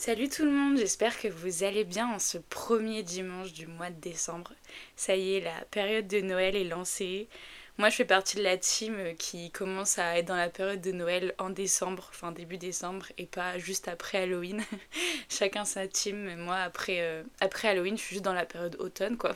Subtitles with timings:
[0.00, 3.90] Salut tout le monde, j'espère que vous allez bien en ce premier dimanche du mois
[3.90, 4.54] de décembre.
[4.96, 7.28] Ça y est, la période de Noël est lancée.
[7.76, 10.90] Moi je fais partie de la team qui commence à être dans la période de
[10.90, 14.64] Noël en décembre, enfin début décembre, et pas juste après Halloween.
[15.28, 19.18] Chacun sa team, moi après, euh, après Halloween je suis juste dans la période automne
[19.18, 19.34] quoi.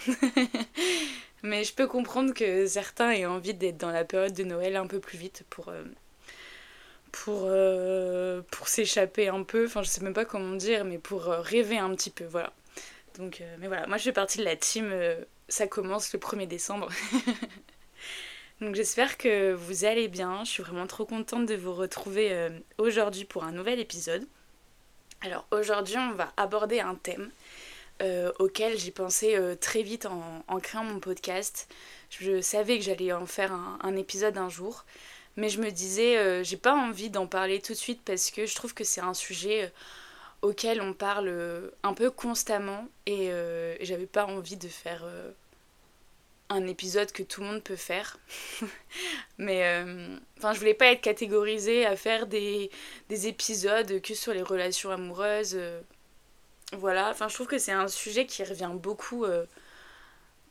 [1.42, 4.86] Mais je peux comprendre que certains aient envie d'être dans la période de Noël un
[4.86, 5.68] peu plus vite pour...
[5.68, 5.84] Euh,
[7.14, 11.28] pour, euh, pour s'échapper un peu, enfin je sais même pas comment dire, mais pour
[11.28, 12.52] euh, rêver un petit peu, voilà.
[13.16, 14.92] Donc, euh, mais voilà, moi je fais partie de la team,
[15.48, 16.88] ça commence le 1er décembre.
[18.60, 23.24] Donc j'espère que vous allez bien, je suis vraiment trop contente de vous retrouver aujourd'hui
[23.24, 24.26] pour un nouvel épisode.
[25.20, 27.30] Alors aujourd'hui on va aborder un thème
[28.38, 31.68] auquel j'ai pensé très vite en, créant mon podcast.
[32.10, 34.84] Je savais que j'allais en faire un, un épisode un jour.
[35.36, 38.46] Mais je me disais, euh, j'ai pas envie d'en parler tout de suite parce que
[38.46, 39.68] je trouve que c'est un sujet euh,
[40.42, 43.30] auquel on parle euh, un peu constamment et,
[43.80, 45.04] j'avais pas envie de faire
[46.50, 48.18] un épisode que tout le monde peut faire.
[49.38, 49.84] Mais
[50.38, 52.70] enfin, je voulais pas être catégorisée à faire des,
[53.08, 55.58] des épisodes que sur les relations amoureuses.
[56.72, 59.26] voilà, enfin, je trouve que c'est un sujet qui revient beaucoup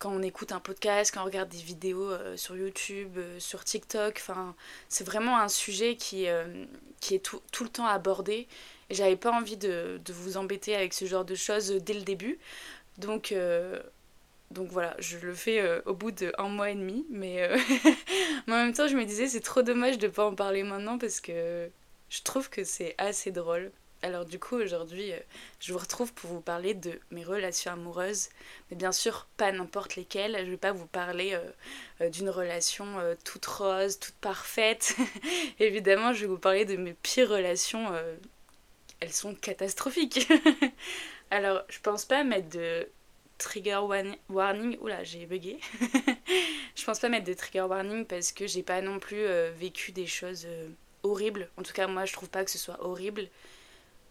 [0.03, 3.63] quand on écoute un podcast, quand on regarde des vidéos euh, sur YouTube, euh, sur
[3.63, 4.15] TikTok.
[4.17, 4.53] Enfin,
[4.89, 6.65] c'est vraiment un sujet qui, euh,
[6.99, 8.49] qui est tout, tout, le temps abordé.
[8.89, 12.01] Et j'avais pas envie de, de, vous embêter avec ce genre de choses dès le
[12.01, 12.37] début.
[12.97, 13.33] Donc,
[14.51, 17.05] donc voilà, je le fais au bout de un mois et demi.
[17.09, 17.49] Mais,
[18.47, 20.97] mais en même temps, je me disais, c'est trop dommage de pas en parler maintenant
[20.97, 21.69] parce que
[22.09, 23.71] je trouve que c'est assez drôle.
[24.03, 25.19] Alors du coup aujourd'hui euh,
[25.61, 28.27] je vous retrouve pour vous parler de mes relations amoureuses,
[28.69, 31.51] mais bien sûr pas n'importe lesquelles, je vais pas vous parler euh,
[32.01, 32.85] euh, d'une relation
[33.23, 34.97] toute rose, toute parfaite.
[35.59, 37.93] Évidemment je vais vous parler de mes pires relations,
[38.99, 40.29] elles sont catastrophiques.
[41.31, 42.85] Alors je pense pas mettre de
[43.37, 43.79] trigger
[44.27, 45.59] warning, oula j'ai bugué.
[46.75, 49.25] je pense pas mettre de trigger warning parce que j'ai pas non plus
[49.57, 50.45] vécu des choses
[51.03, 53.29] horribles, en tout cas moi je trouve pas que ce soit horrible.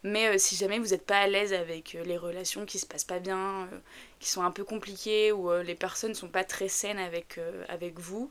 [0.05, 2.87] Mais euh, si jamais vous n'êtes pas à l'aise avec euh, les relations qui se
[2.87, 3.79] passent pas bien, euh,
[4.19, 7.99] qui sont un peu compliquées, ou les personnes ne sont pas très saines avec, avec
[7.99, 8.31] vous,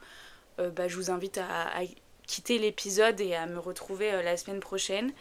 [0.58, 1.82] bah, je vous invite à,
[2.28, 5.12] quitter l'épisode et à me retrouver la semaine prochaine.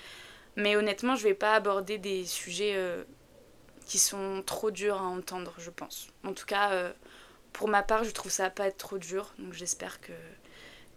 [0.57, 2.77] Mais honnêtement, je vais pas aborder des sujets
[3.87, 6.09] qui sont trop durs à entendre, je pense.
[6.25, 6.93] En tout cas,
[7.53, 10.13] pour ma part, je trouve ça pas trop dur, donc j'espère que,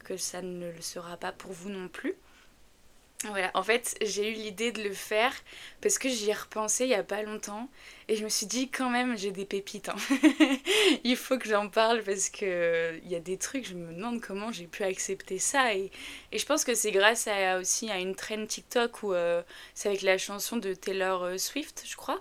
[0.03, 2.15] que ça ne le sera pas pour vous non plus.
[3.25, 5.33] Voilà, en fait, j'ai eu l'idée de le faire
[5.81, 7.69] parce que j'y ai repensé il y a pas longtemps
[8.09, 9.87] et je me suis dit quand même j'ai des pépites.
[9.87, 9.95] Hein.
[11.05, 14.19] il faut que j'en parle parce que il y a des trucs, je me demande
[14.19, 15.89] comment j'ai pu accepter ça et,
[16.33, 19.41] et je pense que c'est grâce à aussi à une traîne TikTok où euh,
[19.73, 22.19] c'est avec la chanson de Taylor euh, Swift, je crois,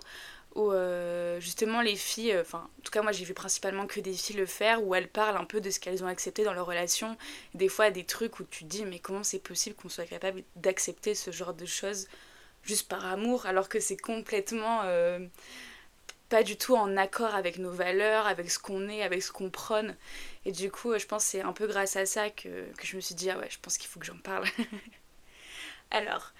[0.55, 3.99] où euh, justement les filles, euh, enfin en tout cas moi j'ai vu principalement que
[3.99, 6.53] des filles le faire, où elles parlent un peu de ce qu'elles ont accepté dans
[6.53, 7.17] leur relation,
[7.53, 10.43] des fois des trucs où tu te dis mais comment c'est possible qu'on soit capable
[10.55, 12.07] d'accepter ce genre de choses
[12.63, 15.19] juste par amour alors que c'est complètement euh,
[16.29, 19.49] pas du tout en accord avec nos valeurs, avec ce qu'on est, avec ce qu'on
[19.49, 19.95] prône.
[20.45, 23.01] Et du coup je pense c'est un peu grâce à ça que, que je me
[23.01, 24.45] suis dit ah ouais je pense qu'il faut que j'en parle.
[25.91, 26.33] alors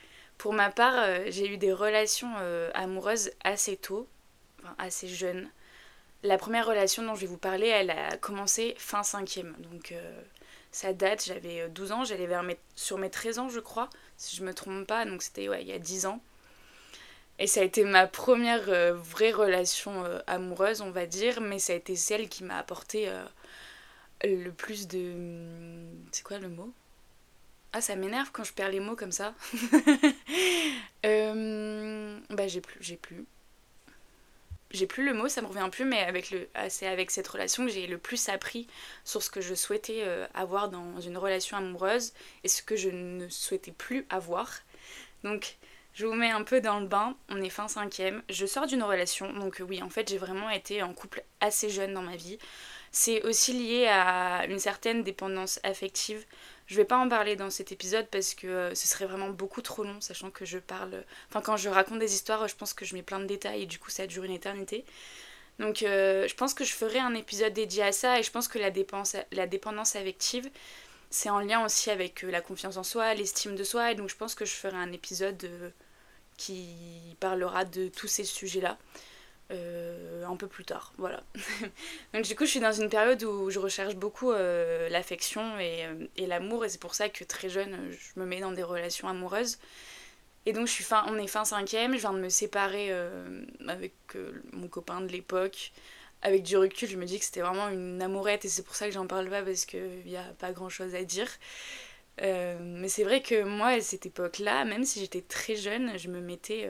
[0.43, 4.09] pour ma part, euh, j'ai eu des relations euh, amoureuses assez tôt,
[4.61, 5.49] enfin, assez jeunes.
[6.21, 9.55] La première relation dont je vais vous parler, elle a commencé fin cinquième.
[9.71, 10.21] Donc euh,
[10.73, 14.35] ça date, j'avais 12 ans, j'allais vers mes, sur mes 13 ans je crois, si
[14.35, 16.21] je me trompe pas, donc c'était ouais, il y a 10 ans.
[17.39, 18.65] Et ça a été ma première
[18.95, 23.09] vraie relation amoureuse, on va dire, mais ça a été celle qui m'a apporté
[24.25, 25.13] le plus de...
[26.11, 26.73] C'est quoi le mot?
[27.71, 29.33] Ah, ça m'énerve quand je perds les mots comme ça.
[31.05, 32.77] Euh, bah, j'ai plus.
[32.81, 33.25] J'ai plus.
[34.71, 37.27] J'ai plus le mot, ça me revient plus, mais avec le, ah, c'est avec cette
[37.27, 38.67] relation que j'ai le plus appris
[39.03, 42.11] sur ce que je souhaitais euh, avoir dans une relation amoureuse
[42.43, 44.49] et ce que je ne souhaitais plus avoir.
[45.23, 45.57] Donc,
[45.93, 48.81] je vous mets un peu dans le bain, on est fin cinquième, je sors d'une
[48.81, 52.39] relation, donc oui, en fait, j'ai vraiment été en couple assez jeune dans ma vie.
[52.91, 56.25] C'est aussi lié à une certaine dépendance affective.
[56.73, 59.61] Je vais pas en parler dans cet épisode parce que euh, ce serait vraiment beaucoup
[59.61, 61.03] trop long, sachant que je parle.
[61.29, 63.65] Enfin, quand je raconte des histoires, je pense que je mets plein de détails et
[63.67, 64.83] du coup, ça dure une éternité.
[65.59, 68.47] Donc, euh, je pense que je ferai un épisode dédié à ça et je pense
[68.47, 70.49] que la, dépense, la dépendance affective,
[71.11, 73.91] c'est en lien aussi avec euh, la confiance en soi, l'estime de soi.
[73.91, 75.47] Et donc, je pense que je ferai un épisode
[76.37, 76.75] qui
[77.19, 78.79] parlera de tous ces sujets-là.
[79.51, 80.93] Euh, un peu plus tard.
[80.97, 81.21] Voilà.
[82.13, 85.85] Donc du coup, je suis dans une période où je recherche beaucoup euh, l'affection et,
[85.85, 88.63] euh, et l'amour, et c'est pour ça que très jeune, je me mets dans des
[88.63, 89.59] relations amoureuses.
[90.45, 92.91] Et donc je suis fin, on est fin cinquième, je viens de me séparer
[93.67, 93.93] avec
[94.51, 95.71] mon copain de l'époque.
[96.21, 98.87] Avec du recul, je me dis que c'était vraiment une amourette et c'est pour ça
[98.87, 101.29] que j'en parle pas parce qu'il n'y a pas grand chose à dire.
[102.19, 106.19] mais c'est vrai que moi, à cette époque-là, même si j'étais très jeune, je me
[106.19, 106.69] mettais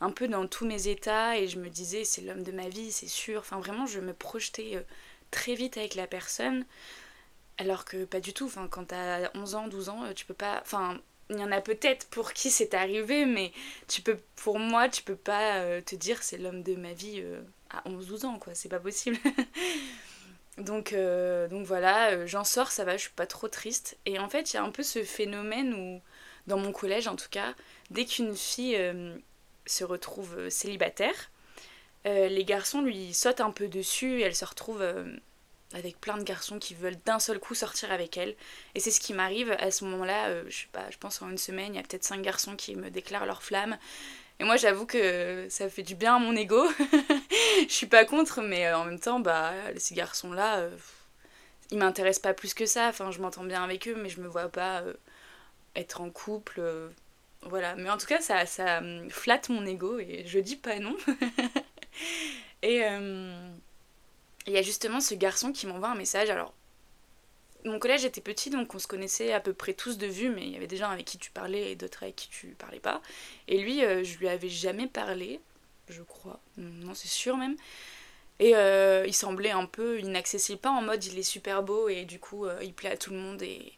[0.00, 2.92] un peu dans tous mes états et je me disais c'est l'homme de ma vie,
[2.92, 3.40] c'est sûr.
[3.40, 4.84] Enfin vraiment, je me projetais
[5.30, 6.64] très vite avec la personne.
[7.58, 10.34] Alors que pas du tout, enfin, quand t'as 11 ans, 12 ans, euh, tu peux
[10.34, 10.60] pas.
[10.62, 10.98] Enfin,
[11.30, 13.52] il y en a peut-être pour qui c'est arrivé, mais
[13.88, 17.20] tu peux, pour moi, tu peux pas euh, te dire c'est l'homme de ma vie
[17.22, 19.16] euh, à 11-12 ans, quoi, c'est pas possible.
[20.58, 20.94] donc,
[21.50, 23.96] donc voilà, j'en sors, ça va, je suis pas trop triste.
[24.06, 26.00] Et en fait, il y a un peu ce phénomène où,
[26.46, 27.54] dans mon collège en tout cas,
[27.90, 28.76] dès qu'une fille
[29.66, 31.30] se retrouve célibataire,
[32.04, 34.82] les garçons lui sautent un peu dessus et elle se retrouve
[35.74, 38.34] avec plein de garçons qui veulent d'un seul coup sortir avec elle.
[38.74, 41.28] Et c'est ce qui m'arrive à ce moment-là, euh, je sais pas, je pense en
[41.28, 43.76] une semaine, il y a peut-être cinq garçons qui me déclarent leur flamme.
[44.40, 46.64] Et moi j'avoue que ça fait du bien à mon ego.
[47.68, 50.70] je suis pas contre, mais euh, en même temps, bah ces garçons-là, euh,
[51.70, 52.88] ils m'intéressent pas plus que ça.
[52.88, 54.82] Enfin, je m'entends bien avec eux, mais je me vois pas
[55.74, 56.60] être en couple.
[57.48, 57.74] Voilà.
[57.76, 60.96] Mais en tout cas, ça, ça flatte mon ego et je dis pas non.
[62.62, 62.82] et
[64.46, 66.30] il y a justement ce garçon qui m'envoie un message.
[66.30, 66.54] Alors,
[67.64, 70.42] mon collège était petit, donc on se connaissait à peu près tous de vue, mais
[70.42, 72.80] il y avait des gens avec qui tu parlais et d'autres avec qui tu parlais
[72.80, 73.00] pas.
[73.48, 75.40] Et lui, euh, je lui avais jamais parlé,
[75.88, 76.40] je crois.
[76.58, 77.56] Non, c'est sûr même.
[78.40, 82.04] Et euh, il semblait un peu inaccessible, pas en mode il est super beau et
[82.04, 83.72] du coup euh, il plaît à tout le monde et,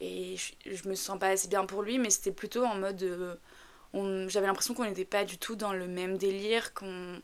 [0.00, 3.38] et je, je, me sens pas assez bien pour lui, mais c'était plutôt en mode.
[4.28, 7.20] j'avais l'impression qu'on n'était pas du tout dans le même délire, qu'on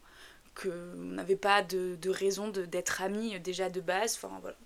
[0.96, 4.18] n'avait pas de, de raison d'être amis déjà de base.
[4.20, 4.56] Enfin voilà.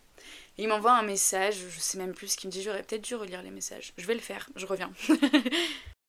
[0.59, 3.15] il m'envoie un message, je sais même plus ce qu'il me dit, j'aurais peut-être dû
[3.15, 3.93] relire les messages.
[3.97, 4.93] Je vais le faire, je reviens.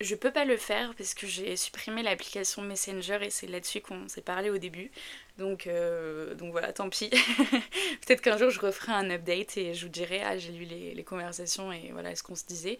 [0.00, 4.06] je peux pas le faire parce que j'ai supprimé l'application Messenger et c'est là-dessus qu'on
[4.06, 4.92] s'est parlé au début.
[5.38, 7.10] Donc, euh, donc voilà, tant pis.
[8.06, 11.04] Peut-être qu'un jour je referai un update et je vous dirai, ah j'ai lu les,
[11.04, 12.78] conversations et voilà ce qu'on se disait.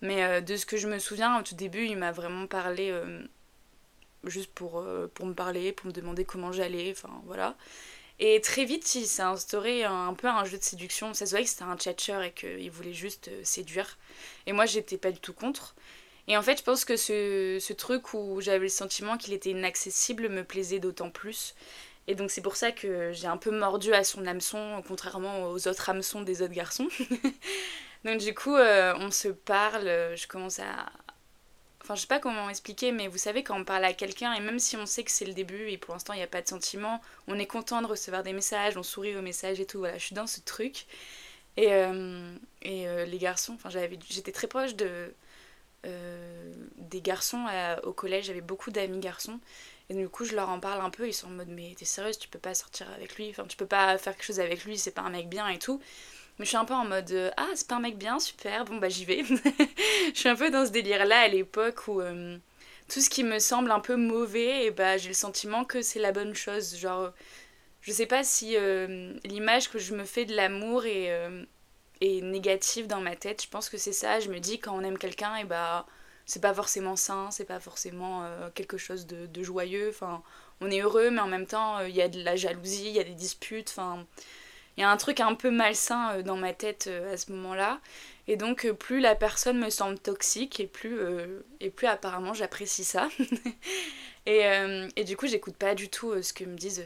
[0.00, 2.90] Mais euh, de ce que je me souviens, au tout début, il m'a vraiment parlé
[2.90, 3.20] euh,
[4.24, 7.56] juste pour, me parler, pour me demander comment j'allais, enfin voilà.
[8.20, 11.14] Et très vite, il s'est instauré un, peu un jeu de séduction.
[11.14, 13.98] Ça se voyait que c'était un tchatcher et qu'il voulait juste séduire.
[14.46, 15.74] Et moi, j'étais pas du tout contre.
[16.30, 19.50] Et en fait, je pense que ce, ce truc où j'avais le sentiment qu'il était
[19.50, 21.56] inaccessible me plaisait d'autant plus.
[22.06, 25.66] Et donc, c'est pour ça que j'ai un peu mordu à son hameçon, contrairement aux
[25.66, 26.86] autres hameçons des autres garçons.
[28.04, 30.86] donc, du coup, euh, on se parle, je commence à,
[31.82, 34.40] Enfin, je sais pas comment expliquer, mais vous savez, quand on parle à quelqu'un, et
[34.40, 36.42] même si on sait que c'est le début et pour l'instant il n'y a pas
[36.42, 39.78] de sentiment, on est content de recevoir des messages, on sourit aux messages et tout.
[39.78, 40.86] Voilà, je suis dans ce truc.
[41.56, 43.70] Et, euh, et euh, les garçons, enfin,
[44.08, 45.12] j'étais très proche de,
[45.86, 47.46] euh, des garçons
[47.84, 49.40] au collège, j'avais beaucoup d'amis garçons.
[49.88, 51.84] Et du coup, je leur en parle un peu, ils sont en mode, mais t'es
[51.84, 54.64] sérieuse, tu peux pas sortir avec lui, enfin, tu peux pas faire quelque chose avec
[54.64, 55.80] lui, c'est pas un mec bien et tout.
[56.38, 58.64] Mais je suis un peu en mode euh, Ah, c'est pas un mec bien, super,
[58.64, 59.24] bon bah j'y vais.
[59.24, 62.38] je suis un peu dans ce délire-là à l'époque où euh,
[62.88, 65.98] tout ce qui me semble un peu mauvais, et bah j'ai le sentiment que c'est
[65.98, 66.76] la bonne chose.
[66.76, 67.12] Genre,
[67.82, 68.56] je sais pas si
[69.24, 71.10] l'image que je me fais de l'amour est,
[72.00, 73.42] est, négative dans ma tête.
[73.42, 74.20] Je pense que c'est ça.
[74.20, 75.86] Je me dis quand on aime quelqu'un, et bah
[76.26, 79.88] c'est pas forcément sain, c'est pas forcément quelque chose de, de, joyeux.
[79.90, 80.22] Enfin,
[80.60, 83.00] on est heureux, mais en même temps, il y a de la jalousie, il y
[83.00, 83.70] a des disputes.
[83.70, 84.06] Enfin
[84.76, 87.32] il y a un truc un peu malsain euh, dans ma tête euh, à ce
[87.32, 87.80] moment-là.
[88.28, 90.98] Et donc, euh, plus la personne me semble toxique, et plus,
[91.60, 93.08] et plus apparemment j'apprécie ça.
[94.26, 94.42] et,
[94.96, 96.84] et, du coup, j'écoute pas du tout ce, que me disent,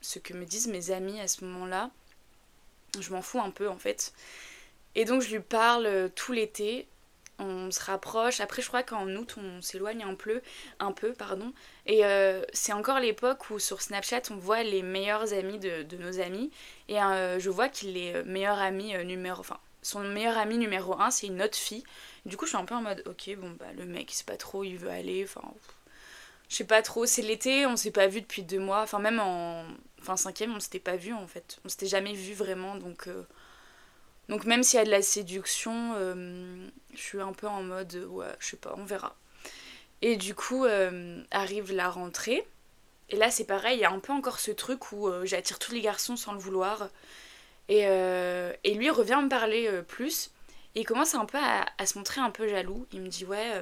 [0.00, 1.90] ce que me disent mes amis à ce moment-là.
[2.98, 4.12] Je m'en fous un peu en fait.
[4.96, 6.88] Et donc, je lui parle tout l'été
[7.38, 8.40] on se rapproche.
[8.40, 10.40] Après, je crois qu'en août, on s'éloigne un peu,
[10.78, 11.52] un peu pardon.
[11.86, 16.20] Et euh, c'est encore l'époque où sur Snapchat, on voit les meilleurs amis de, nos
[16.20, 16.50] amis.
[16.88, 19.40] Et euh, je vois qu'il est meilleur ami euh, numéro...
[19.40, 21.84] Enfin, son meilleur ami numéro un, c'est une autre fille.
[22.24, 24.24] Du coup, je suis un peu en mode, ok, bon, bah, le mec, il sait
[24.24, 25.22] pas trop il veut aller.
[25.22, 25.46] Enfin,
[26.48, 27.06] je sais pas trop.
[27.06, 28.82] C'est l'été, on s'est pas vu depuis deux mois.
[28.82, 29.64] Enfin, même en...
[30.00, 31.58] Enfin, cinquième, on s'était pas vu, en fait.
[31.64, 33.08] On s'était jamais vu vraiment, donc...
[34.28, 37.94] Donc même s'il y a de la séduction, euh, je suis un peu en mode
[38.10, 39.14] ouais, je sais pas, on verra.
[40.02, 42.46] Et du coup euh, arrive la rentrée.
[43.10, 45.58] Et là c'est pareil, il y a un peu encore ce truc où euh, j'attire
[45.58, 46.88] tous les garçons sans le vouloir.
[47.68, 50.30] Et, et lui revient me parler plus.
[50.76, 52.86] Et il commence un peu à, à, se montrer un peu jaloux.
[52.92, 53.60] Il me dit ouais,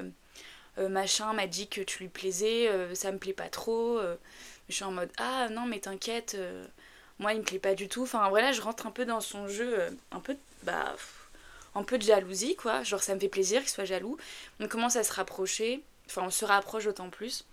[0.77, 3.99] machin m'a dit que tu lui plaisais, ça me plaît pas trop.
[4.69, 6.37] je suis en mode ah non mais t'inquiète
[7.19, 8.03] moi il me plaît pas du tout.
[8.03, 10.95] Enfin voilà, je rentre un peu dans son jeu, un peu bah
[11.75, 12.83] un peu de jalousie, quoi.
[12.83, 14.17] Genre, ça me fait plaisir qu'il soit jaloux.
[14.61, 15.83] On commence à se rapprocher.
[16.07, 17.45] Enfin, on se rapproche d'autant plus.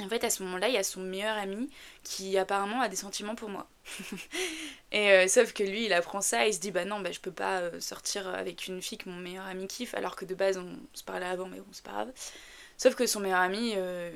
[0.00, 1.68] En fait, à ce moment-là, il y a son meilleur ami
[2.02, 3.68] qui apparemment a des sentiments pour moi.
[4.92, 7.12] et euh, sauf que lui, il apprend ça et il se dit bah non, bah,
[7.12, 10.24] je peux pas euh, sortir avec une fille que mon meilleur ami kiffe, alors que
[10.24, 12.12] de base on se parlait avant, mais bon, c'est pas grave.
[12.78, 14.10] Sauf que son meilleur ami, euh,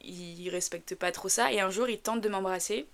[0.00, 2.86] il respecte pas trop ça et un jour il tente de m'embrasser.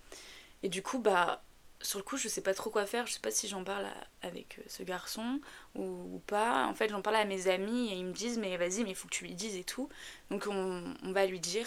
[0.64, 1.42] Et du coup, bah
[1.84, 3.06] sur le coup, je sais pas trop quoi faire.
[3.06, 3.86] Je sais pas si j'en parle
[4.22, 5.40] avec ce garçon
[5.74, 6.66] ou, pas.
[6.66, 8.94] En fait, j'en parle à mes amis et ils me disent Mais vas-y, mais il
[8.96, 9.88] faut que tu lui dises et tout.
[10.30, 11.66] Donc, on, va lui dire.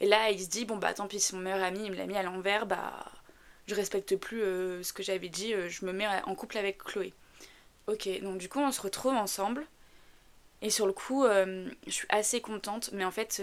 [0.00, 1.96] Et là, il se dit Bon, bah tant pis, si mon meilleur ami il me
[1.96, 3.04] l'a mis à l'envers, bah
[3.68, 5.54] je respecte plus euh, ce que j'avais dit.
[5.54, 7.14] Euh, je me mets en couple avec Chloé.
[7.86, 9.66] Ok, donc du coup, on se retrouve ensemble.
[10.60, 13.42] Et sur le coup, euh, je suis assez contente, mais en fait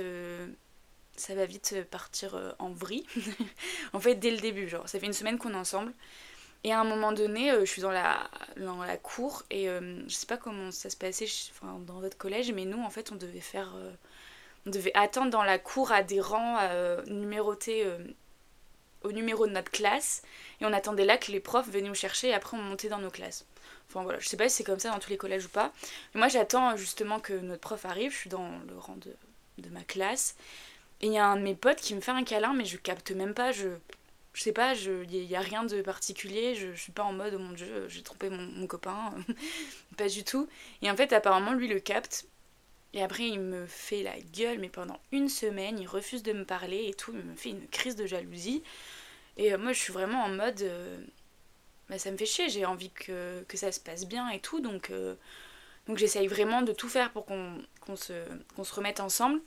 [1.19, 3.05] ça va vite partir euh, en vrille.
[3.93, 5.93] en fait, dès le début, genre, ça fait une semaine qu'on est ensemble.
[6.63, 10.01] Et à un moment donné, euh, je suis dans la, dans la cour et euh,
[10.07, 11.27] je sais pas comment ça se passait
[11.85, 13.73] dans votre collège, mais nous, en fait, on devait faire.
[14.65, 16.57] on devait attendre dans la cour à des rangs
[17.07, 17.85] numérotés
[19.03, 20.21] au numéro de notre classe
[20.59, 22.97] et on attendait là que les profs venaient nous chercher et après on montait dans
[22.99, 23.45] nos classes.
[23.87, 25.71] Enfin voilà, je sais pas si c'est comme ça dans tous les collèges ou pas.
[26.13, 29.15] Mais moi j'attends justement que notre prof arrive, je suis dans le rang de,
[29.59, 30.35] de ma classe
[31.01, 32.77] et il y a un de mes potes qui me fait un câlin, mais je
[32.77, 33.69] capte même pas, je,
[34.33, 37.33] je sais pas, il n'y a, rien de particulier, je, je suis pas en mode
[37.35, 39.13] oh mon dieu, j'ai trompé mon, mon copain,
[39.97, 40.47] pas du tout.
[40.81, 42.27] Et en fait, apparemment, lui le capte.
[42.93, 46.43] Et après, il me fait la gueule, mais pendant une semaine, il refuse de me
[46.43, 48.63] parler et tout, il me fait une crise de jalousie.
[49.37, 50.61] Et euh, moi, je suis vraiment en mode.
[50.61, 50.97] Euh,
[51.89, 54.59] bah, ça me fait chier, j'ai envie que, que, ça se passe bien et tout,
[54.59, 55.15] donc, euh,
[55.87, 58.13] donc j'essaye vraiment de tout faire pour qu'on se,
[58.55, 59.41] qu'on se remette ensemble.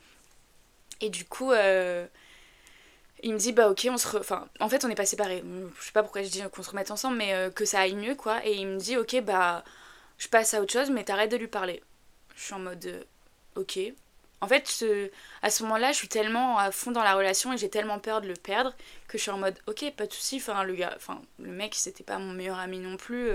[1.01, 2.07] Et du coup, euh,
[3.23, 4.17] il me dit bah ok, on se.
[4.17, 5.43] Enfin, en fait, on n'est pas séparés.
[5.79, 7.95] Je sais pas pourquoi je dis qu'on se remette ensemble, mais euh, que ça aille
[7.95, 8.45] mieux quoi.
[8.47, 9.65] Et il me dit ok, bah
[10.19, 11.83] je passe à autre chose, mais t'arrêtes de lui parler.
[12.37, 13.03] Je suis en mode euh,
[13.57, 13.79] ok.
[14.41, 14.85] En fait,
[15.43, 18.21] à ce moment-là, je suis tellement à fond dans la relation et j'ai tellement peur
[18.21, 18.75] de le perdre
[19.07, 20.39] que je suis en mode ok, pas de soucis.
[20.39, 23.31] Enfin, le gars, enfin, le mec, c'était pas mon meilleur ami non plus.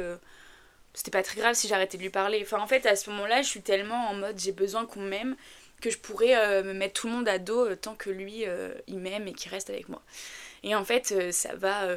[0.93, 2.41] c'était pas très grave si j'arrêtais de lui parler.
[2.43, 5.37] Enfin, en fait, à ce moment-là, je suis tellement en mode j'ai besoin qu'on m'aime
[5.81, 8.45] que je pourrais euh, me mettre tout le monde à dos euh, tant que lui
[8.45, 10.01] euh, il m'aime et qu'il reste avec moi.
[10.63, 11.87] Et en fait, ça va,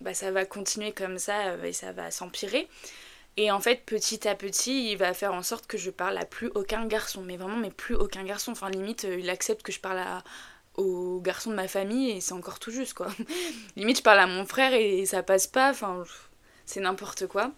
[0.00, 2.68] bah, ça va continuer comme ça et ça va s'empirer.
[3.36, 6.24] Et en fait, petit à petit, il va faire en sorte que je parle à
[6.24, 7.22] plus aucun garçon.
[7.22, 8.52] Mais vraiment, mais plus aucun garçon.
[8.52, 10.22] Enfin, limite, il accepte que je parle à,
[10.76, 13.08] aux garçons de ma famille et c'est encore tout juste, quoi.
[13.76, 15.70] limite, je parle à mon frère et ça passe pas.
[15.70, 16.04] Enfin,
[16.64, 17.50] c'est n'importe quoi.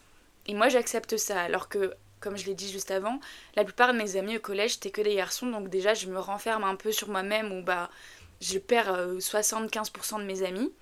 [0.47, 1.41] Et moi, j'accepte ça.
[1.43, 3.21] Alors que comme je l'ai dit juste avant,
[3.57, 6.19] la plupart de mes amis au collège c'était que des garçons, donc déjà je me
[6.19, 7.91] renferme un peu sur moi-même où bah
[8.41, 10.73] je perds 75% euh, de mes amis.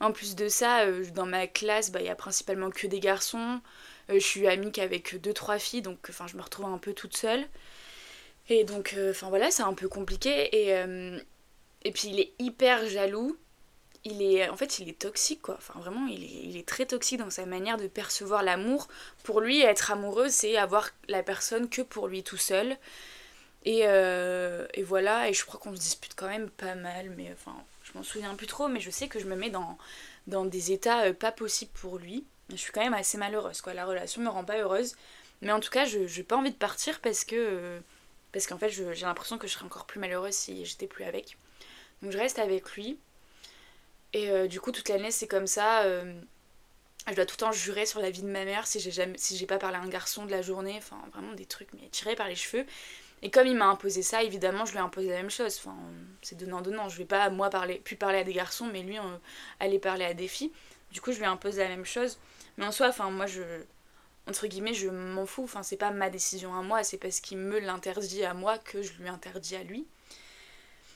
[0.00, 3.00] En plus de ça, euh, dans ma classe, bah, il y a principalement que des
[3.00, 3.60] garçons.
[4.08, 7.44] Euh, je suis amie qu'avec 2-3 filles, donc je me retrouve un peu toute seule.
[8.48, 10.48] Et donc, enfin voilà, c'est un peu compliqué.
[11.82, 13.36] Et puis il est hyper jaloux
[14.04, 15.56] il est en fait il est toxique quoi.
[15.58, 18.88] Enfin vraiment il est, très toxique dans sa manière de percevoir l'amour.
[19.24, 22.76] Pour lui être amoureux c'est avoir la personne que pour lui tout seul.
[23.66, 27.30] Et, euh, et voilà et je crois qu'on se dispute quand même pas mal mais
[27.30, 29.76] enfin je m'en souviens plus trop mais je sais que je me mets dans,
[30.26, 32.24] dans des états euh, pas possibles pour lui.
[32.48, 33.74] Je suis quand même assez malheureuse quoi.
[33.74, 34.96] La relation me rend pas heureuse.
[35.42, 37.80] Mais en tout cas je n'ai pas envie de partir parce que
[38.32, 41.36] parce qu'en fait j'ai l'impression que je serais encore plus malheureuse si j'étais plus avec.
[42.02, 42.98] Donc je reste avec lui
[44.12, 45.82] et euh, du coup, toute l'année, c'est comme ça.
[45.82, 46.20] Euh,
[47.08, 49.16] je dois tout le temps jurer sur la vie de ma mère si j'ai jamais
[49.48, 50.74] pas parlé à un garçon de la journée.
[50.78, 52.66] Enfin, vraiment des trucs, mais tirés par les cheveux.
[53.22, 55.58] Et comme il m'a imposé ça, évidemment, je lui ai imposé la même chose.
[55.58, 55.76] Enfin,
[56.22, 56.88] c'est donnant-donnant.
[56.88, 58.96] Je vais pas, moi, parler, plus parler à des garçons, mais lui,
[59.60, 60.52] aller parler à des filles.
[60.92, 62.18] Du coup, je lui ai imposé la même chose.
[62.56, 63.42] Mais en soi, enfin, moi, je.
[64.28, 65.44] Entre guillemets, je m'en fous.
[65.44, 68.82] Enfin, c'est pas ma décision à moi, c'est parce qu'il me l'interdit à moi que
[68.82, 69.86] je lui interdis à lui.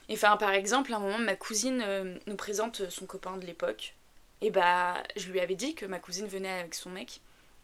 [0.08, 3.46] Et enfin, par exemple, à un moment, ma cousine euh, nous présente son copain de
[3.46, 3.94] l'époque.
[4.40, 7.20] Et bah, je lui avais dit que ma cousine venait avec son mec.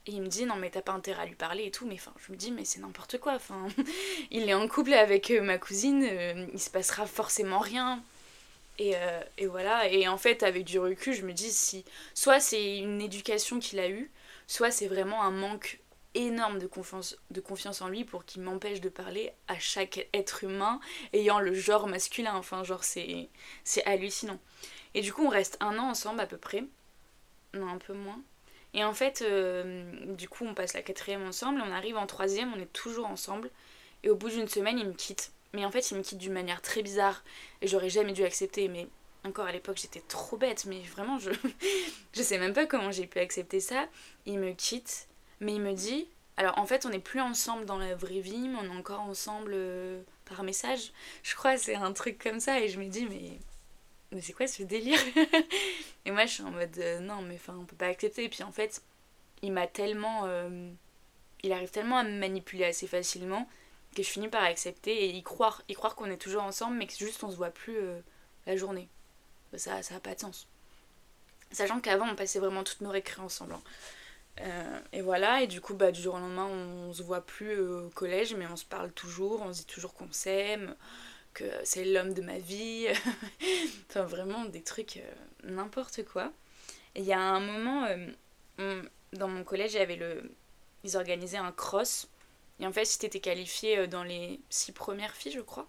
[0.07, 1.87] Et il me dit, non, mais t'as pas intérêt à lui parler et tout.
[1.87, 3.35] Mais enfin, je me dis, mais c'est n'importe quoi.
[3.35, 3.69] Enfin,
[4.31, 8.03] il est en couple avec euh, ma cousine, euh, il se passera forcément rien.
[8.79, 8.95] Et,
[9.37, 9.91] et, voilà.
[9.91, 13.79] Et en fait, avec du recul, je me dis, si soit c'est une éducation qu'il
[13.79, 14.11] a eue,
[14.47, 15.80] soit c'est vraiment un manque
[16.15, 20.45] énorme de confiance, de confiance en lui pour qu'il m'empêche de parler à chaque être
[20.45, 20.81] humain
[21.13, 22.35] ayant le genre masculin.
[22.35, 23.29] Enfin, genre, c'est,
[23.65, 24.39] c'est hallucinant.
[24.95, 26.65] Et du coup, on reste un an ensemble à peu près.
[27.55, 28.21] Non, un peu moins.
[28.75, 32.53] Et en fait, euh, du coup, on passe la quatrième ensemble, on arrive en troisième,
[32.55, 33.51] on est toujours ensemble.
[34.03, 35.33] Et au bout d'une semaine, il me quitte.
[35.53, 37.25] Mais en fait, il me quitte d'une manière très bizarre.
[37.61, 38.69] Et j'aurais jamais dû accepter.
[38.69, 38.87] Mais
[39.25, 40.65] encore à l'époque, j'étais trop bête.
[40.67, 41.31] Mais vraiment, je,
[42.15, 43.89] je sais même pas comment j'ai pu accepter ça.
[44.27, 45.09] Il me quitte
[45.41, 46.07] Mais il me dit,
[46.41, 49.01] alors en fait on n'est plus ensemble dans la vraie vie, mais on est encore
[49.01, 50.91] ensemble euh, par message.
[51.23, 53.39] Je crois c'est un truc comme ça et je me dis mais
[54.11, 54.99] mais c'est quoi ce délire?
[56.07, 58.25] Et moi je suis en mode euh, non mais enfin on peut pas accepter.
[58.25, 58.83] Et puis en fait
[59.43, 60.71] il m'a tellement euh,
[61.43, 63.47] il arrive tellement à me manipuler assez facilement
[63.95, 66.87] que je finis par accepter et y croire, y croire qu'on est toujours ensemble mais
[66.87, 67.77] que juste on se voit plus
[68.47, 68.89] la journée.
[69.57, 70.49] Ça ça a pas de sens.
[71.53, 73.53] Sachant qu'avant on passait vraiment toutes nos récré ensemble.
[73.53, 73.63] Hein.
[74.39, 77.53] Euh, et voilà, et du coup, bah, du jour au lendemain, on, se voit plus
[77.53, 80.75] euh, au collège, mais on se parle toujours, on se dit toujours qu'on s'aime,
[81.35, 82.87] que c'est l'homme de ma vie.
[83.91, 85.13] enfin, vraiment des trucs euh,
[85.45, 86.33] n'importe quoi.
[86.97, 87.87] Il y a un moment,
[89.13, 90.33] dans mon collège, avait le...
[90.83, 92.09] ils organisaient un cross.
[92.59, 95.69] Et en fait, si t'étais qualifié dans les six premières filles, je crois,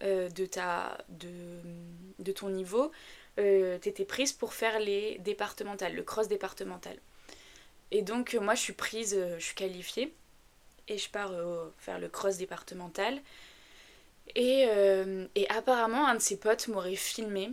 [0.00, 1.60] de, ta, de,
[2.20, 2.92] de ton niveau,
[3.36, 6.96] t'étais prise pour faire les départementales, le cross départemental.
[7.90, 10.14] Et donc, euh, moi, je suis prise, euh, je suis qualifiée.
[10.88, 13.20] Et je pars euh, faire le cross départemental.
[14.34, 14.68] Et,
[15.34, 17.50] et, apparemment, un de ses potes m'aurait filmé,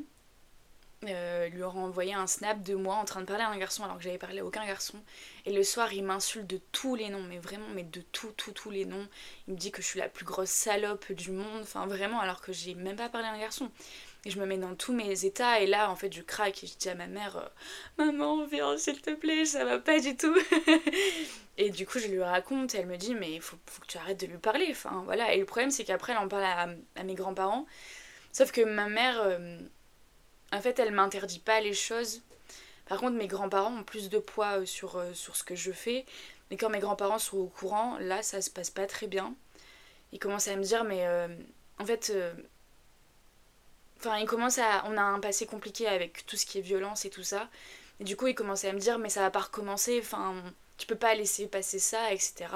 [1.02, 3.98] lui aurait envoyé un snap de moi en train de parler à un garçon alors
[3.98, 5.02] que j'avais parlé à aucun garçon.
[5.46, 8.52] Et le soir, il m'insulte de tous les noms, mais vraiment, mais de tout, tout,
[8.52, 9.08] tous les noms.
[9.48, 12.42] Il me dit que je suis la plus grosse salope du monde, enfin vraiment, alors
[12.42, 13.72] que j'ai même pas parlé à un garçon.
[14.26, 16.68] Et je me mets dans tous mes états et là en fait je craque et
[16.68, 17.48] je dis à ma mère euh,
[18.06, 20.36] Maman viens s'il te plaît ça va pas du tout
[21.58, 23.98] Et du coup je lui raconte et elle me dit mais il faut, que tu
[23.98, 24.68] arrêtes de lui parler.
[24.72, 27.68] Enfin voilà et le problème c'est qu'après elle en parle à, mes grands-parents.
[28.32, 29.60] Sauf que ma mère euh,
[30.52, 32.24] en fait elle m'interdit pas les choses.
[32.88, 36.04] Par contre mes grands-parents ont plus de poids euh, sur, sur ce que je fais.
[36.50, 39.36] Mais quand mes grands-parents sont au courant là ça se passe pas très bien.
[40.12, 41.08] Ils commencent à me dire mais
[41.78, 42.12] en fait
[44.06, 44.84] Enfin, il commence à.
[44.88, 47.50] On a un passé compliqué avec tout ce qui est violence et tout ça.
[48.00, 50.36] Et du coup, il commençait à me dire, mais ça va pas recommencer, enfin,
[50.78, 52.48] tu peux pas laisser passer ça, etc.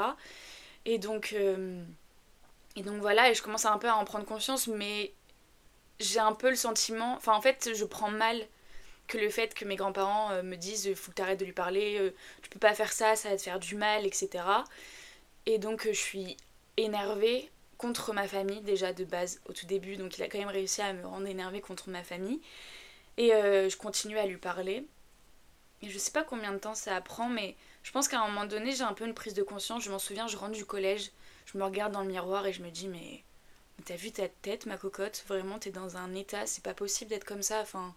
[0.85, 1.33] Et donc.
[1.33, 1.83] Euh,
[2.75, 5.11] et donc voilà, et je commence un peu à en prendre conscience, mais
[5.99, 7.15] j'ai un peu le sentiment.
[7.15, 8.47] Enfin, en fait, je prends mal
[9.07, 11.53] que le fait que mes grands-parents euh, me disent faut que tu arrêtes de lui
[11.53, 12.11] parler, euh,
[12.43, 14.29] tu peux pas faire ça, ça va te faire du mal, etc.
[15.45, 16.37] Et donc je suis
[16.77, 20.49] énervée contre ma famille déjà de base au tout début, donc il a quand même
[20.49, 22.41] réussi à me rendre énervée contre ma famille.
[23.17, 24.85] Et euh, je continue à lui parler.
[25.81, 28.45] Et je sais pas combien de temps ça prend, mais je pense qu'à un moment
[28.45, 29.83] donné, j'ai un peu une prise de conscience.
[29.83, 31.11] Je m'en souviens, je rentre du collège,
[31.45, 33.23] je me regarde dans le miroir et je me dis, mais
[33.85, 35.23] t'as vu ta tête, ma cocotte?
[35.29, 37.61] Vraiment, t'es dans un état, c'est pas possible d'être comme ça.
[37.61, 37.95] Enfin.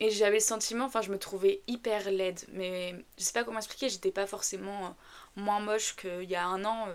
[0.00, 2.40] Et j'avais le sentiment, enfin, je me trouvais hyper laide.
[2.52, 4.90] Mais je sais pas comment expliquer, j'étais pas forcément euh,
[5.36, 6.88] moins moche qu'il y a un an.
[6.88, 6.94] Euh.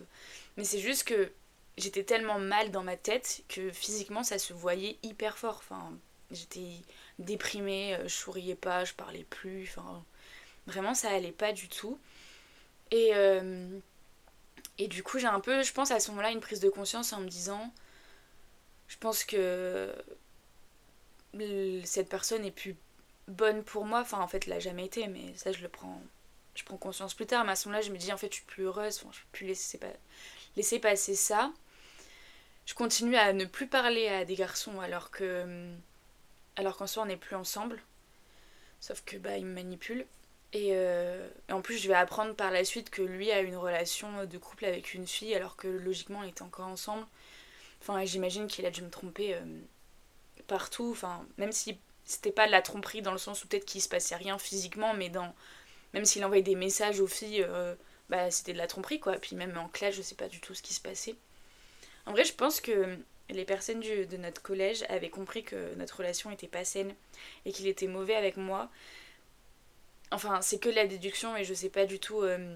[0.58, 1.32] mais c'est juste que
[1.78, 5.58] j'étais tellement mal dans ma tête que physiquement ça se voyait hyper fort.
[5.58, 5.92] Enfin,
[6.32, 6.68] j'étais
[7.20, 9.64] déprimée, euh, je souriais pas, je parlais plus.
[9.70, 10.04] Enfin,
[10.68, 12.00] vraiment ça allait pas du tout.
[12.92, 13.80] Et, euh,
[14.78, 17.14] et du coup j'ai un peu, je pense à ce moment-là, une prise de conscience
[17.14, 17.72] en me disant,
[18.88, 19.94] je pense que
[21.84, 22.76] cette personne est plus
[23.28, 24.02] bonne pour moi.
[24.02, 26.02] Enfin en fait elle l'a jamais été, mais ça je le prends.
[26.56, 28.38] Je prends conscience plus tard, mais à ce moment-là, je me dis en fait, je
[28.38, 29.86] suis plus heureuse, enfin, je peux plus laisser, pas,
[30.56, 31.52] laisser passer ça
[32.68, 35.72] je continue à ne plus parler à des garçons alors que
[36.58, 37.82] alors qu'en soi on n'est plus ensemble.
[38.82, 40.06] Sauf que bah il me manipule.
[40.56, 44.26] Euh, et, en plus je vais apprendre par la suite que lui a une relation
[44.26, 47.08] de couple avec une fille alors que logiquement on était encore ensemble.
[47.82, 49.42] Enfin j'imagine qu'il a dû me tromper euh,
[50.48, 50.90] partout.
[50.92, 53.90] Enfin même si c'était pas de la tromperie dans le sens où peut-être qu'il se
[53.90, 55.34] passait rien physiquement mais dans
[55.94, 57.76] même s'il envoyait des messages aux filles euh,
[58.10, 59.14] bah c'était de la tromperie quoi.
[59.14, 61.16] Puis même en classe je sais pas du tout ce qui se passait
[62.08, 62.98] en vrai, je pense que
[63.30, 66.94] les personnes de notre collège avaient compris que notre relation était pas saine
[67.46, 68.70] et qu'il était mauvais avec moi.
[70.12, 72.56] Enfin, c'est que la déduction et je sais pas du tout, euh,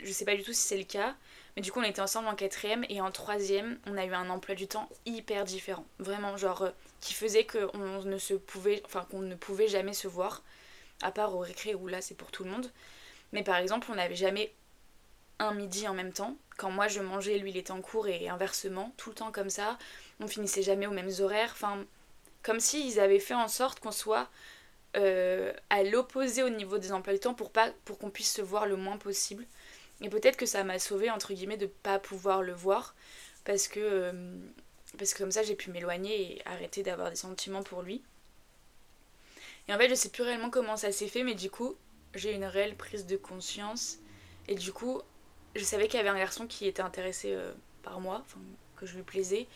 [0.00, 1.14] je sais pas du tout si c'est le cas.
[1.54, 4.30] Mais du coup, on était ensemble en quatrième et en troisième, on a eu un
[4.30, 5.86] emploi du temps hyper différent.
[6.00, 10.08] Vraiment, genre, euh, qui faisait qu'on ne se pouvait, enfin, qu'on ne pouvait jamais se
[10.08, 10.42] voir,
[11.02, 12.68] à part au récré où là c'est pour tout le monde.
[13.32, 14.52] Mais par exemple, on n'avait jamais
[15.38, 16.36] un midi en même temps.
[16.58, 19.48] Quand moi je mangeais, lui il était en cours et inversement, tout le temps comme
[19.48, 19.78] ça.
[20.20, 21.52] On finissait jamais aux mêmes horaires.
[21.52, 21.86] Enfin,
[22.42, 24.28] comme s'ils avaient fait en sorte qu'on soit
[24.96, 28.76] euh, à l'opposé au niveau des emplois du temps pour, qu'on puisse se voir le
[28.76, 29.46] moins possible.
[30.00, 32.96] Et peut-être que ça m'a sauvé entre guillemets de pas pouvoir le voir
[33.44, 34.36] parce que, euh,
[34.98, 38.02] parce que comme ça j'ai pu m'éloigner et arrêter d'avoir des sentiments pour lui.
[39.68, 41.76] Et en fait je sais plus réellement comment ça s'est fait mais du coup
[42.14, 43.98] j'ai une réelle prise de conscience
[44.48, 45.02] et du coup
[45.54, 48.24] je savais qu'il y avait un garçon qui était intéressé euh, par moi,
[48.76, 49.46] que je lui plaisais,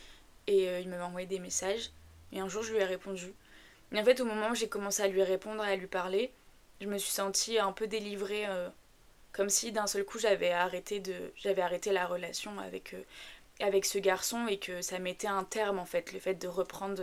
[0.46, 1.90] et euh, il m'avait envoyé des messages.
[2.32, 3.32] Et un jour, je lui ai répondu.
[3.92, 6.32] Et en fait, au moment où j'ai commencé à lui répondre, à lui parler,
[6.80, 8.68] je me suis sentie un peu délivrée euh,
[9.32, 11.14] comme si d'un seul coup j'avais arrêté, de,
[11.60, 12.94] arrêté la relation avec,
[13.60, 17.02] avec ce garçon et que ça mettait un terme en fait, le fait de reprendre,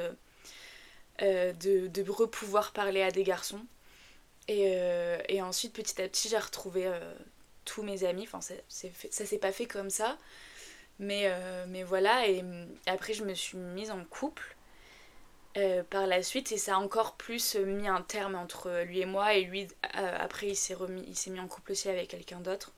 [1.21, 3.65] de, de repouvoir parler à des garçons.
[4.47, 4.75] Et,
[5.28, 6.91] et ensuite petit à petit j'ai retrouvé
[7.69, 10.17] tous mes amis, enfin ça, ça s'est pas fait comme ça,
[10.99, 11.32] mais,
[11.67, 12.43] mais voilà, et
[12.88, 14.55] après je me suis mise en couple
[15.58, 19.05] euh, par la suite et ça a encore plus mis un terme entre lui et
[19.05, 22.71] moi et lui euh, après il s'est mis en couple aussi avec quelqu'un d'autre.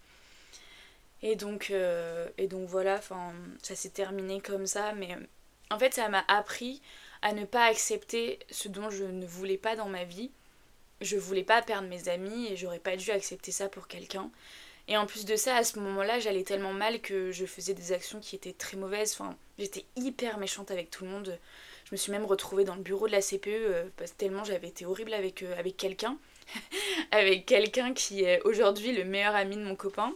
[1.22, 3.02] Et donc euh, et donc voilà
[3.62, 5.18] ça s'est terminé comme ça mais
[5.70, 6.82] en fait ça m'a appris
[7.22, 10.32] à ne pas accepter ce dont je ne voulais pas dans ma vie.
[11.02, 14.32] Je voulais pas perdre mes amis et j'aurais pas dû accepter ça pour quelqu'un
[14.88, 17.92] et en plus de ça, à ce moment-là, j'allais tellement mal que je faisais des
[17.92, 19.16] actions qui étaient très mauvaises.
[19.20, 21.40] Enfin, j'étais hyper méchante avec tout le monde.
[21.86, 24.44] Je me suis même retrouvée dans le bureau de la CPE euh, parce que tellement
[24.44, 26.18] j'avais été horrible avec, euh, avec quelqu'un.
[27.12, 30.14] avec quelqu'un qui est aujourd'hui le meilleur ami de mon copain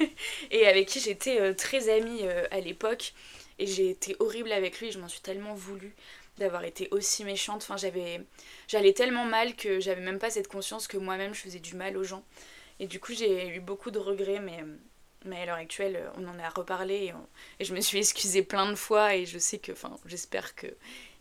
[0.50, 3.14] et avec qui j'étais euh, très amie à l'époque
[3.58, 5.94] et j'ai été horrible avec lui, je m'en suis tellement voulu
[6.36, 8.20] d'avoir été aussi méchante, enfin j'avais
[8.68, 11.96] j'allais tellement mal que j'avais même pas cette conscience que moi-même je faisais du mal
[11.96, 12.22] aux gens
[12.80, 14.64] et du coup j'ai eu beaucoup de regrets mais
[15.24, 17.12] mais à l'heure actuelle on en a reparlé
[17.58, 20.68] et, je me suis excusée plein de fois et je sais que enfin j'espère que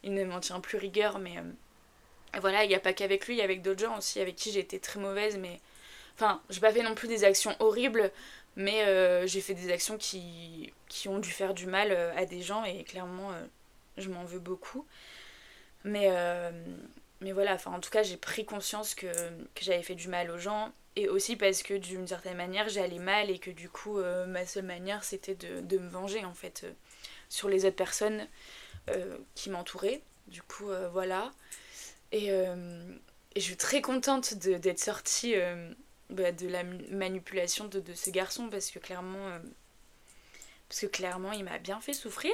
[0.04, 3.36] il ne m'en tient plus rigueur, mais euh, voilà, il n'y a pas qu'avec lui,
[3.36, 5.60] il y a avec d'autres gens aussi avec qui j'ai été très mauvaise, mais
[6.16, 8.12] enfin, j'ai pas fait non plus des actions horribles,
[8.56, 12.26] mais euh, j'ai fait des actions qui, qui ont dû faire du mal euh, à
[12.26, 13.32] des gens et clairement,
[13.98, 14.86] je m'en veux beaucoup.
[15.84, 16.10] Mais,
[17.22, 19.08] mais voilà, enfin, en tout cas, j'ai pris conscience que,
[19.60, 23.30] j'avais fait du mal aux gens et aussi parce que d'une certaine manière, j'allais mal
[23.30, 26.66] et que du coup, ma seule manière, c'était de, me venger en fait
[27.30, 28.28] sur les autres personnes
[28.90, 30.02] euh, qui m'entouraient.
[30.28, 31.32] Du coup, euh, voilà.
[32.14, 32.96] Euh,
[33.36, 35.36] et, je suis très contente d'être sortie
[36.10, 39.40] bah, de la manipulation de, de, ce garçon parce que clairement
[40.70, 42.34] parce que clairement il m'a bien fait souffrir.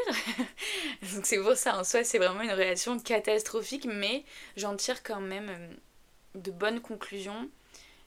[1.13, 4.23] Donc c'est pour ça en soi c'est vraiment une relation catastrophique mais
[4.57, 5.77] j'en tire quand même
[6.35, 7.49] de bonnes conclusions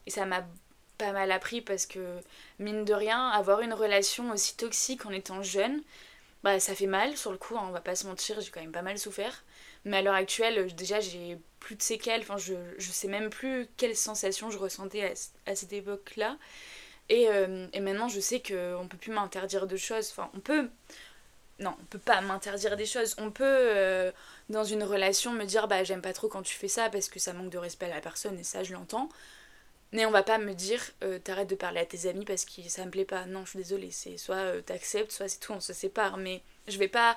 [0.07, 0.47] et ça m'a
[0.99, 2.19] pas mal appris parce que
[2.59, 5.83] mine de rien avoir une relation aussi toxique en étant jeune
[6.47, 8.61] bah, ça fait mal sur le coup, hein, on va pas se mentir, j'ai quand
[8.61, 9.43] même pas mal souffert.
[9.85, 13.67] Mais à l'heure actuelle, déjà, j'ai plus de séquelles, enfin, je, je sais même plus
[13.77, 15.13] quelles sensations je ressentais
[15.47, 16.39] à, cette époque-là.
[17.09, 20.11] Et, euh, et, maintenant, je sais qu'on peut plus m'interdire de choses.
[20.11, 20.69] Enfin, on peut.
[21.59, 23.15] Non, on peut pas m'interdire des choses.
[23.19, 24.13] On peut, euh,
[24.51, 27.19] dans une relation, me dire bah j'aime pas trop quand tu fais ça parce que
[27.19, 29.09] ça manque de respect à la personne, et ça, je l'entends.
[29.93, 32.63] Mais on va pas me dire euh, t'arrêtes de parler à tes amis parce que
[32.69, 33.25] ça me plaît pas.
[33.27, 36.19] Non, je suis désolée, c'est soit t'acceptes, soit c'est tout, on se sépare.
[36.19, 37.17] Mais je vais pas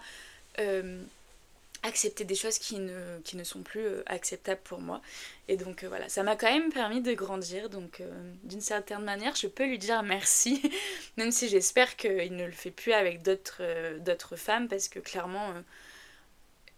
[1.83, 5.01] accepter des choses qui ne, qui ne sont plus acceptables pour moi.
[5.47, 7.69] Et donc voilà, ça m'a quand même permis de grandir.
[7.69, 8.01] Donc
[8.43, 10.61] d'une certaine manière, je peux lui dire merci,
[11.17, 15.53] même si j'espère qu'il ne le fait plus avec d'autres femmes parce que clairement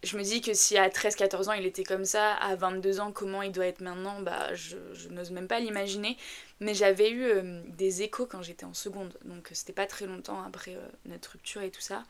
[0.03, 3.11] je me dis que si à 13-14 ans il était comme ça, à 22 ans
[3.11, 4.77] comment il doit être maintenant, bah je,
[5.09, 6.17] n'ose même pas l'imaginer.
[6.59, 10.05] Mais j'avais eu euh, des échos quand j'étais en seconde, donc euh, c'était pas très
[10.05, 12.03] longtemps après euh, notre rupture et tout ça.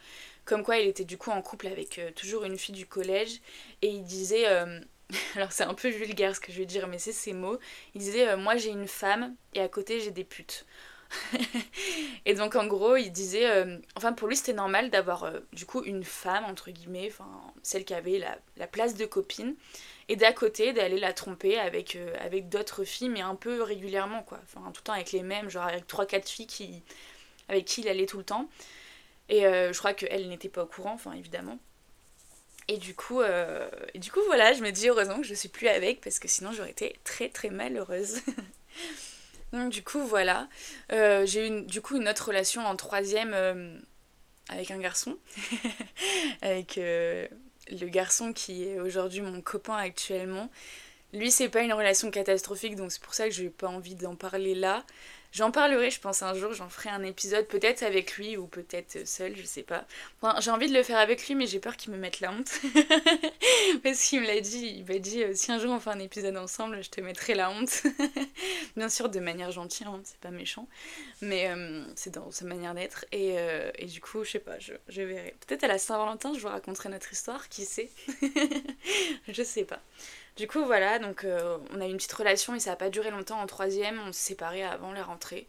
[0.46, 3.42] Comme quoi il était du coup en couple avec toujours une fille du collège
[3.82, 4.46] et il disait,
[5.36, 7.60] alors c'est un peu vulgaire ce que je vais dire, mais c'est ces mots,
[7.94, 10.66] il disait moi j'ai une femme et à côté j'ai des putes.
[12.26, 15.66] et donc en gros, il disait, euh, enfin pour lui c'était normal d'avoir euh, du
[15.66, 17.30] coup une femme entre guillemets, enfin
[17.64, 18.20] celle qui avait
[18.58, 19.56] la, place de copine,
[20.10, 24.24] et d'à côté d'aller la tromper avec, euh, avec d'autres filles, mais un peu régulièrement
[24.24, 26.84] quoi, enfin tout le temps avec les mêmes, genre avec 3-4 filles qui,
[27.50, 28.50] avec qui il allait tout le temps.
[29.30, 31.58] Et je crois qu'elle n'était pas au courant, enfin évidemment.
[32.68, 35.70] Et du coup, et du coup voilà, je me dis heureusement que je suis plus
[35.70, 38.20] avec parce que sinon j'aurais été très très malheureuse.
[39.54, 40.48] Donc du coup voilà,
[40.92, 43.78] euh, j'ai eu du coup une autre relation en troisième euh,
[44.50, 45.18] avec un garçon,
[46.42, 47.28] avec euh,
[47.70, 50.50] le garçon qui est aujourd'hui mon copain actuellement.
[51.14, 54.16] Lui c'est pas une relation catastrophique donc c'est pour ça que j'ai pas envie d'en
[54.16, 54.86] parler là.
[55.32, 59.08] J'en parlerai, je pense, un jour, j'en ferai un épisode, peut-être avec lui ou peut-être
[59.08, 59.86] seul, je sais pas.
[60.40, 62.52] j'ai envie de le faire avec lui, mais j'ai peur qu'il me mette la honte.
[63.84, 66.00] Parce qu'il me l'a dit, il m'a dit euh, si un jour on fait un
[66.00, 67.84] épisode ensemble, je te mettrai la honte.
[68.76, 70.68] Bien sûr, de manière gentille, hein, c'est pas méchant,
[71.22, 73.06] mais euh, c'est dans sa manière d'être.
[73.14, 75.34] Et, euh, et, du coup, je sais pas, je, je verrai.
[75.48, 77.90] Peut-être à la Saint-Valentin, je vous raconterai notre histoire, qui sait?
[79.28, 79.82] Je sais pas.
[80.38, 82.90] Du coup, voilà, donc euh, on a eu une petite relation et ça n'a pas
[82.90, 83.40] duré longtemps.
[83.40, 85.48] En troisième, on s'est séparés avant la rentrée.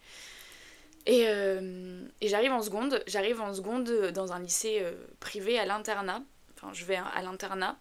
[1.06, 5.66] Et, euh, et j'arrive en seconde, j'arrive en seconde dans un lycée euh, privé à
[5.66, 6.22] l'internat.
[6.56, 7.76] Enfin, je vais à l'internat,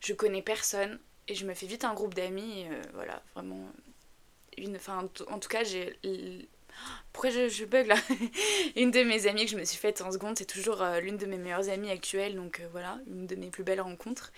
[0.00, 2.66] je connais personne et je me fais vite un groupe d'amis.
[2.94, 3.66] voilà, vraiment.
[4.56, 5.98] Une, enfin, en tout cas, j'ai
[7.12, 7.96] Pourquoi je, bug là
[8.76, 11.16] Une de mes amies que je me suis faite en seconde, c'est toujours euh, l'une
[11.16, 14.32] de mes meilleures amies actuelles, donc euh, voilà, une de mes plus belles rencontres.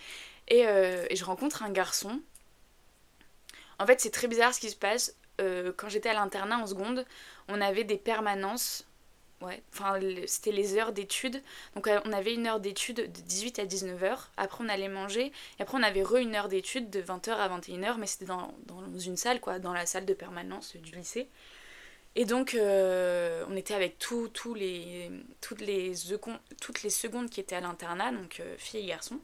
[0.49, 2.21] Et, et je rencontre un garçon.
[3.79, 5.15] En fait, c'est très bizarre ce qui se passe.
[5.37, 7.05] quand j'étais à l'internat en seconde,
[7.47, 8.87] on avait des permanences
[9.41, 11.43] Ouais, enfin c'était les heures d'études.
[11.75, 14.17] Donc euh, on avait une heure d'études de 18 à 19h.
[14.35, 15.31] Après on allait manger.
[15.59, 17.97] Et après on avait re une heure d'études de 20h à 21h.
[17.99, 21.27] Mais c'était dans, dans, une salle, quoi, dans la salle de permanence du lycée.
[22.15, 25.93] Et donc euh, on était avec tous les, toutes, les,
[26.59, 29.19] toutes les secondes qui étaient à l'internat, donc euh, filles et garçons.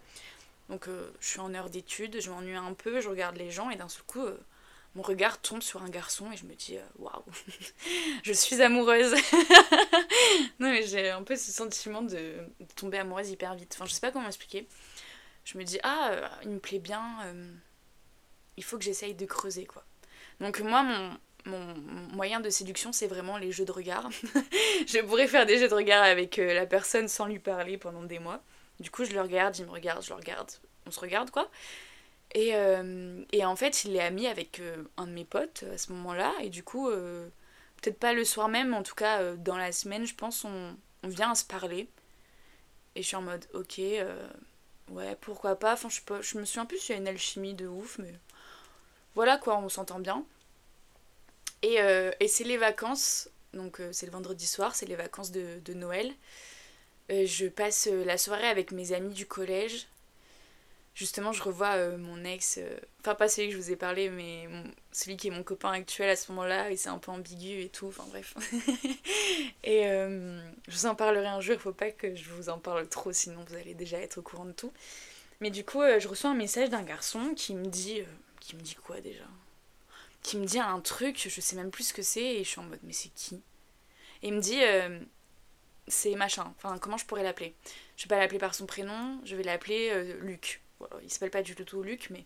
[0.73, 3.75] Donc je suis en heure d'études, je m'ennuie un peu, je regarde les gens et
[3.75, 4.25] d'un seul coup
[4.95, 7.23] mon regard tombe sur un garçon et je me dis euh, waouh,
[8.23, 9.13] je suis amoureuse.
[10.59, 12.35] non mais j'ai un peu ce sentiment de,
[12.75, 13.73] tomber amoureuse hyper vite.
[13.75, 14.67] Enfin, je sais pas comment expliquer.
[15.45, 17.51] Je me dis ah, euh, il me plaît bien, euh,
[18.57, 19.83] il faut que j'essaye de creuser quoi.
[20.39, 21.75] Donc moi mon mon
[22.13, 24.09] moyen de séduction, c'est vraiment les jeux de regard.
[24.87, 28.19] je pourrais faire des jeux de regard avec la personne sans lui parler pendant des
[28.19, 28.41] mois.
[28.83, 30.51] Du coup, je le regarde, il me regarde, je le regarde,
[30.85, 31.49] on se regarde quoi.
[32.33, 35.77] Et, euh, et, en fait, il est ami avec euh, un de mes potes à
[35.77, 36.33] ce moment-là.
[36.41, 37.29] Et du coup, euh,
[37.81, 41.07] peut-être pas le soir même, en tout cas dans la semaine, je pense, on, on,
[41.07, 41.87] vient à se parler.
[42.95, 43.79] Et je suis en mode, ok,
[44.89, 45.73] ouais, pourquoi pas.
[45.73, 48.13] Enfin, je, pas, je me souviens plus s'il y a une alchimie de ouf, mais
[49.15, 50.25] voilà quoi, on s'entend bien.
[51.61, 51.77] Et,
[52.19, 56.13] et c'est les vacances, donc c'est le vendredi soir, c'est les vacances de, de Noël.
[57.09, 59.87] Je passe la soirée avec mes amis du collège
[60.95, 64.09] justement, je revois euh, mon ex, euh, enfin pas celui que je vous ai parlé,
[64.09, 64.47] mais
[64.91, 67.69] celui qui est mon copain actuel à ce moment-là, et c'est un peu ambigu et
[67.69, 68.35] tout, enfin bref.
[69.63, 72.87] et euh, je vous en parlerai un jour, faut pas que je vous en parle
[72.87, 74.71] trop, sinon vous allez déjà être au courant de tout.
[75.41, 78.01] Mais du coup, je reçois un message d'un garçon qui me dit,
[78.39, 79.25] qui me dit quoi déjà?
[80.21, 82.59] Qui me dit un truc, je sais même plus ce que c'est, et je suis
[82.59, 83.41] en mode, mais c'est qui?
[84.21, 84.61] Et il me dit,
[85.87, 87.55] c'est machin, enfin comment je pourrais l'appeler?
[87.97, 90.63] Je vais pas l'appeler par son prénom, je vais l'appeler Luc
[91.01, 92.25] il s'appelle pas du tout Luc, mais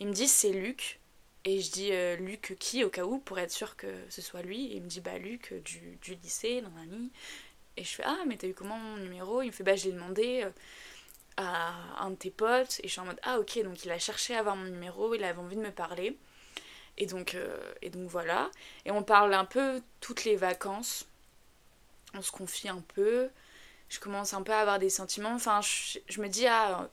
[0.00, 1.00] il me dit c'est Luc.
[1.44, 4.42] Et je dis euh, Luc qui au cas où pour être sûr que ce soit
[4.42, 4.66] lui.
[4.72, 7.10] Et il me dit bah Luc euh, du, du lycée, dans lit.
[7.76, 9.42] Et je fais ah mais t'as eu comment mon numéro?
[9.42, 10.50] Il me fait bah je l'ai demandé euh,
[11.36, 12.80] à un de tes potes.
[12.82, 15.14] Et je suis en mode ah ok donc il a cherché à avoir mon numéro,
[15.14, 16.16] il avait envie de me parler.
[17.00, 17.36] Et donc,
[17.80, 18.50] et donc voilà.
[18.84, 21.06] Et on parle un peu toutes les vacances.
[22.14, 23.30] On se confie un peu.
[23.88, 25.34] Je commence un peu à avoir des sentiments.
[25.34, 26.88] Enfin je, me dis ah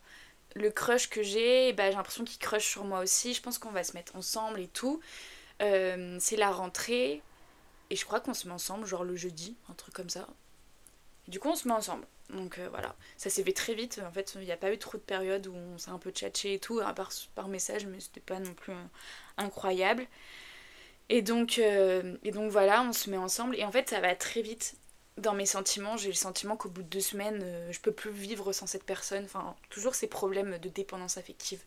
[0.56, 3.34] le crush que j'ai, bah, j'ai l'impression qu'il crush sur moi aussi.
[3.34, 5.02] Je pense qu'on va se mettre ensemble et tout.
[5.62, 7.22] Euh, c'est la rentrée.
[7.90, 10.28] Et je crois qu'on se met ensemble, genre le jeudi, un truc comme ça.
[11.28, 12.06] du coup, on se met ensemble.
[12.32, 14.02] Donc euh, voilà, ça s'est fait très vite.
[14.08, 16.10] En fait, il n'y a pas eu trop de période où on s'est un peu
[16.12, 18.84] tchatché et tout, à part par message, mais c'était pas non plus euh,
[19.38, 20.08] incroyable.
[21.10, 23.56] Et donc, et donc voilà, on se met ensemble.
[23.58, 24.76] Et en fait, ça va très vite
[25.18, 28.12] dans mes sentiments, j'ai le sentiment qu'au bout de deux semaines, euh, je peux plus
[28.12, 29.24] vivre sans cette personne.
[29.26, 31.62] Enfin, toujours ces problèmes de dépendance affective.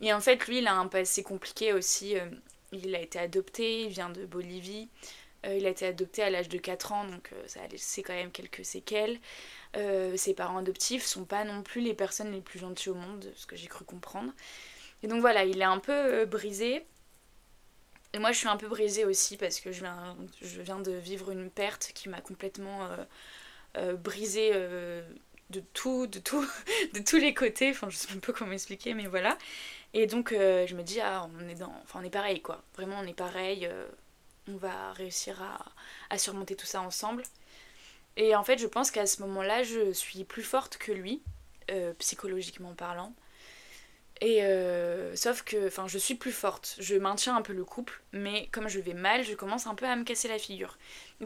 [0.00, 2.18] Et en fait, lui, il a un passé compliqué aussi.
[2.18, 2.26] Euh,
[2.72, 4.88] il a été adopté, il vient de Bolivie.
[5.46, 8.14] Euh, il a été adopté à l'âge de 4 ans, donc ça a laissé quand
[8.14, 9.20] même quelques séquelles.
[10.16, 13.46] ses parents adoptifs sont pas non plus les personnes les plus gentilles au monde, ce
[13.46, 14.32] que j'ai cru comprendre.
[15.02, 16.86] Et donc voilà, il est un peu brisé.
[18.14, 20.92] Et moi, je suis un peu brisée aussi parce que je viens, je viens de
[20.92, 22.96] vivre une perte qui m'a complètement euh,
[23.76, 25.02] euh, brisée euh,
[25.50, 26.46] de tout, de tout,
[26.94, 27.70] de tous les côtés.
[27.70, 29.36] Enfin, je sais même pas comment expliquer, mais voilà.
[29.94, 32.62] Et donc, je me dis, ah, on est dans, enfin, on est pareil, quoi.
[32.76, 33.68] Vraiment, on est pareil.
[34.48, 35.64] on va réussir à,
[36.10, 37.24] à, surmonter tout ça ensemble.
[38.16, 41.20] Et en fait, je pense qu'à ce moment-là, je suis plus forte que lui,
[41.98, 43.12] psychologiquement parlant.
[44.20, 48.00] Et euh, sauf que, enfin, je suis plus forte, je maintiens un peu le couple,
[48.12, 50.78] mais comme je vais mal, je commence un peu à me casser la figure.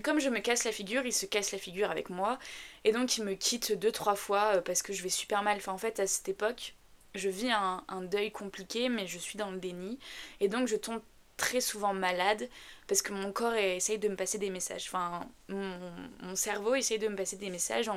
[0.03, 2.39] comme je me casse la figure, il se casse la figure avec moi,
[2.85, 5.59] et donc il me quitte deux trois fois euh, parce que je vais super mal.
[5.59, 6.75] Enfin, en fait, à cette époque,
[7.15, 9.99] je vis un, deuil compliqué, mais je suis dans le déni,
[10.41, 11.03] et donc je tombe
[11.37, 12.49] très souvent malade
[12.89, 14.87] parce que mon corps essaye de me passer des messages.
[14.89, 17.91] Enfin, mon, cerveau essaye de me passer des messages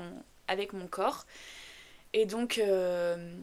[0.50, 1.26] avec mon corps,
[2.14, 2.58] et donc.
[2.58, 3.34] Euh,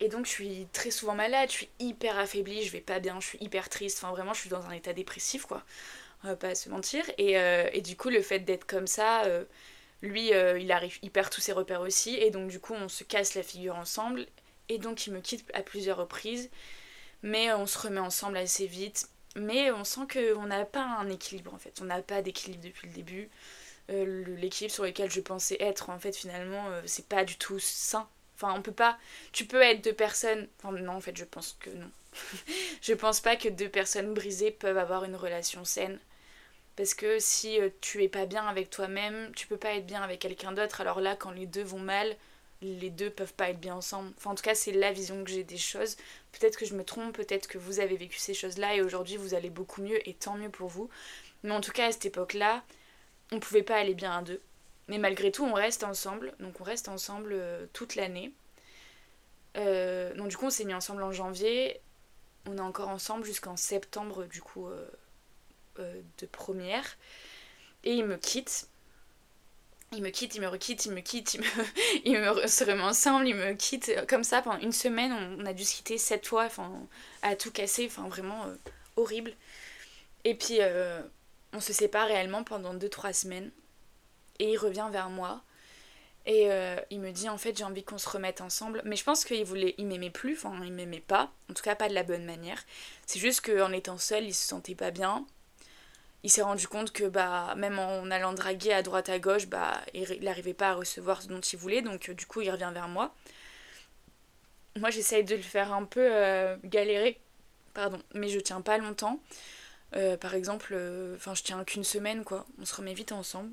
[0.00, 3.18] et donc je suis très souvent malade, je suis hyper affaiblie, je vais pas bien,
[3.20, 5.62] je suis hyper triste, enfin vraiment je suis dans un état dépressif quoi,
[6.24, 7.04] on va pas se mentir.
[7.18, 9.44] Et, euh, du coup le fait d'être comme ça, euh,
[10.02, 12.88] lui euh, il arrive, il perd tous ses repères aussi, et donc du coup on
[12.88, 14.26] se casse la figure ensemble,
[14.68, 16.50] et donc il me quitte à plusieurs reprises,
[17.22, 21.54] mais on se remet ensemble assez vite, mais on sent qu'on n'a pas un équilibre
[21.54, 23.30] en fait, on n'a pas d'équilibre depuis le début.
[23.88, 28.54] L'équilibre sur lequel je pensais être en fait finalement c'est pas du tout sain Enfin,
[28.56, 28.98] on peut pas.
[29.32, 30.48] Tu peux être deux personnes.
[30.58, 31.90] Enfin, non, en fait, je pense que non.
[32.82, 35.98] je pense pas que deux personnes brisées peuvent avoir une relation saine.
[36.76, 40.02] Parce que si euh, tu es pas bien avec toi-même, tu peux pas être bien
[40.02, 40.80] avec quelqu'un d'autre.
[40.80, 42.16] Alors là, quand les deux vont mal,
[42.62, 44.12] les deux peuvent pas être bien ensemble.
[44.18, 45.96] Enfin, en tout cas, c'est la vision que j'ai des choses.
[46.32, 49.34] Peut-être que je me trompe, peut-être que vous avez vécu ces choses-là et aujourd'hui vous
[49.34, 50.90] allez beaucoup mieux et tant mieux pour vous.
[51.42, 52.62] Mais en tout cas, à cette époque-là,
[53.32, 54.40] on pouvait pas aller bien à deux.
[54.88, 56.34] Mais malgré tout, on reste ensemble.
[56.40, 58.32] Donc on reste ensemble euh, toute l'année.
[59.56, 61.80] Euh, donc du coup, on s'est mis ensemble en janvier.
[62.46, 66.96] On est encore ensemble jusqu'en septembre, du coup, euh, de première.
[67.82, 68.68] Et il me quitte.
[69.92, 71.46] Il me quitte, il me requitte, il me quitte, il me,
[72.04, 73.92] il me remet ensemble, il me quitte.
[74.08, 76.72] Comme ça, pendant une semaine, on, a dû se quitter sept fois, enfin,
[77.22, 78.46] à tout casser, enfin, vraiment
[78.96, 79.32] horrible.
[80.24, 80.58] Et puis,
[81.52, 83.50] on se sépare réellement pendant 2-3 semaines.
[84.38, 85.42] Et il revient vers moi.
[86.26, 88.82] Et euh, il me dit en fait j'ai envie qu'on se remette ensemble.
[88.84, 91.76] Mais je pense qu'il voulait, il m'aimait plus, enfin il m'aimait pas, en tout cas
[91.76, 92.62] pas de la bonne manière.
[93.06, 95.24] C'est juste qu'en étant seul, il se sentait pas bien.
[96.24, 99.80] Il s'est rendu compte que bah même en allant draguer à droite à gauche, bah
[99.94, 102.70] il n'arrivait pas à recevoir ce dont il voulait, donc euh, du coup il revient
[102.74, 103.14] vers moi.
[104.76, 107.20] Moi j'essaye de le faire un peu euh, galérer,
[107.72, 109.20] pardon, mais je tiens pas longtemps.
[110.20, 110.74] par exemple,
[111.16, 113.52] enfin je tiens qu'une semaine quoi, on se remet vite ensemble.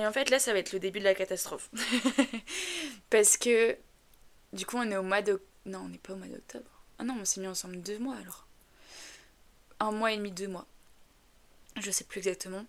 [0.00, 1.68] Et en fait, là, ça va être le début de la catastrophe.
[3.10, 3.76] Parce que,
[4.54, 5.42] du coup, on est au mois de...
[5.66, 6.70] Non, on n'est pas au mois d'octobre.
[6.98, 8.46] Ah non, on s'est mis ensemble deux mois alors.
[9.78, 10.64] Un mois et demi, deux mois.
[11.78, 12.64] Je sais plus exactement.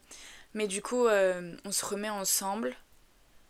[0.56, 2.76] Mais du coup, euh, on se remet ensemble.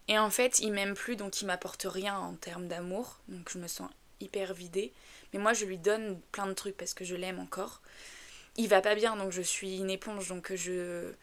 [0.08, 3.20] Et en fait, il m'aime plus, donc il m'apporte rien en termes d'amour.
[3.30, 3.90] Donc je me sens
[4.20, 4.94] hyper vidée.
[5.34, 7.82] Mais moi, je lui donne plein de trucs parce que je l'aime encore.
[8.58, 11.16] Il va pas bien, donc je suis une éponge, donc je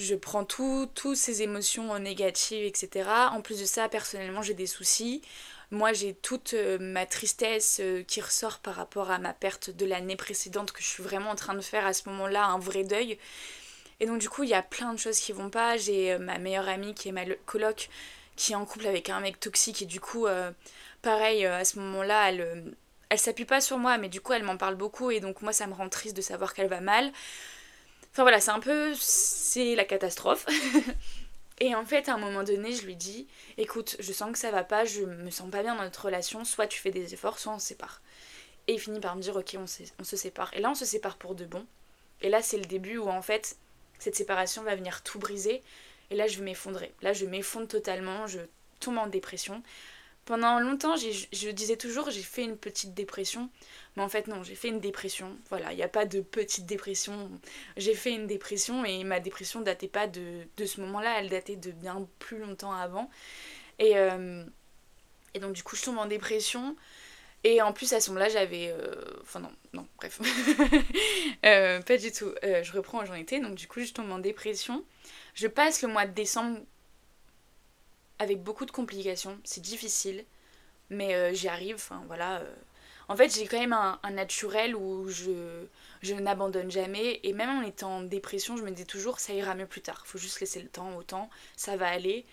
[0.00, 3.08] je prends toutes ces émotions négatives, etc.
[3.32, 5.22] En plus de ça, personnellement, j'ai des soucis.
[5.70, 9.86] Moi, j'ai toute euh, ma tristesse euh, qui ressort par rapport à ma perte de
[9.86, 12.82] l'année précédente que je suis vraiment en train de faire à ce moment-là, un vrai
[12.82, 13.18] deuil.
[14.00, 15.76] Et donc, du coup, il y a plein de choses qui vont pas.
[15.76, 17.88] J'ai euh, ma meilleure amie qui est ma coloc
[18.36, 20.26] qui est en couple avec un mec toxique et du coup,
[21.02, 22.74] pareil, à ce moment-là, elle,
[23.10, 25.52] elle s'appuie pas sur moi, mais du coup, elle m'en parle beaucoup et donc moi,
[25.52, 27.12] ça me rend triste de savoir qu'elle va mal.
[28.12, 28.92] Enfin voilà, c'est un peu.
[28.94, 30.46] C'est la catastrophe.
[31.60, 33.26] Et en fait, à un moment donné, je lui dis
[33.58, 36.44] écoute, je sens que ça va pas, je me sens pas bien dans notre relation,
[36.44, 38.00] soit tu fais des efforts, soit on se sépare.
[38.66, 39.66] Et il finit par me dire ok, on,
[39.98, 40.50] on se sépare.
[40.54, 41.66] Et là, on se sépare pour de bon.
[42.22, 43.56] Et là, c'est le début où en fait,
[43.98, 45.62] cette séparation va venir tout briser.
[46.10, 46.92] Et là, je vais m'effondrer.
[47.02, 48.40] Là, je m'effondre totalement, je
[48.80, 49.62] tombe en dépression.
[50.30, 53.50] Pendant longtemps, je disais toujours j'ai fait une petite dépression,
[53.96, 55.36] mais en fait non, j'ai fait une dépression.
[55.48, 57.28] Voilà, il n'y a pas de petite dépression.
[57.76, 61.72] J'ai fait une dépression et ma dépression datait pas de, ce moment-là, elle datait de
[61.72, 63.10] bien plus longtemps avant.
[63.80, 64.44] Et, euh,
[65.34, 66.76] et donc du coup, je tombe en dépression.
[67.42, 68.70] Et en plus, à ce moment-là, j'avais...
[68.70, 70.20] Euh, enfin non, non, bref.
[71.44, 72.32] Euh, pas du tout.
[72.44, 74.84] je reprends j'en étais, donc du coup, je tombe en dépression.
[75.34, 76.60] Je passe le mois de décembre
[78.20, 79.36] avec beaucoup de complications.
[79.42, 80.24] C'est difficile,
[80.90, 81.76] mais euh, j'y arrive.
[81.76, 82.40] Enfin, voilà.
[82.40, 82.54] Euh.
[83.08, 85.64] En fait, j'ai quand même un, naturel où je,
[86.02, 87.18] je n'abandonne jamais.
[87.24, 90.06] Et même en étant en dépression, je me dis toujours, ça ira mieux plus tard.
[90.06, 91.28] Faut juste laisser le temps au temps.
[91.56, 92.24] Ça va aller.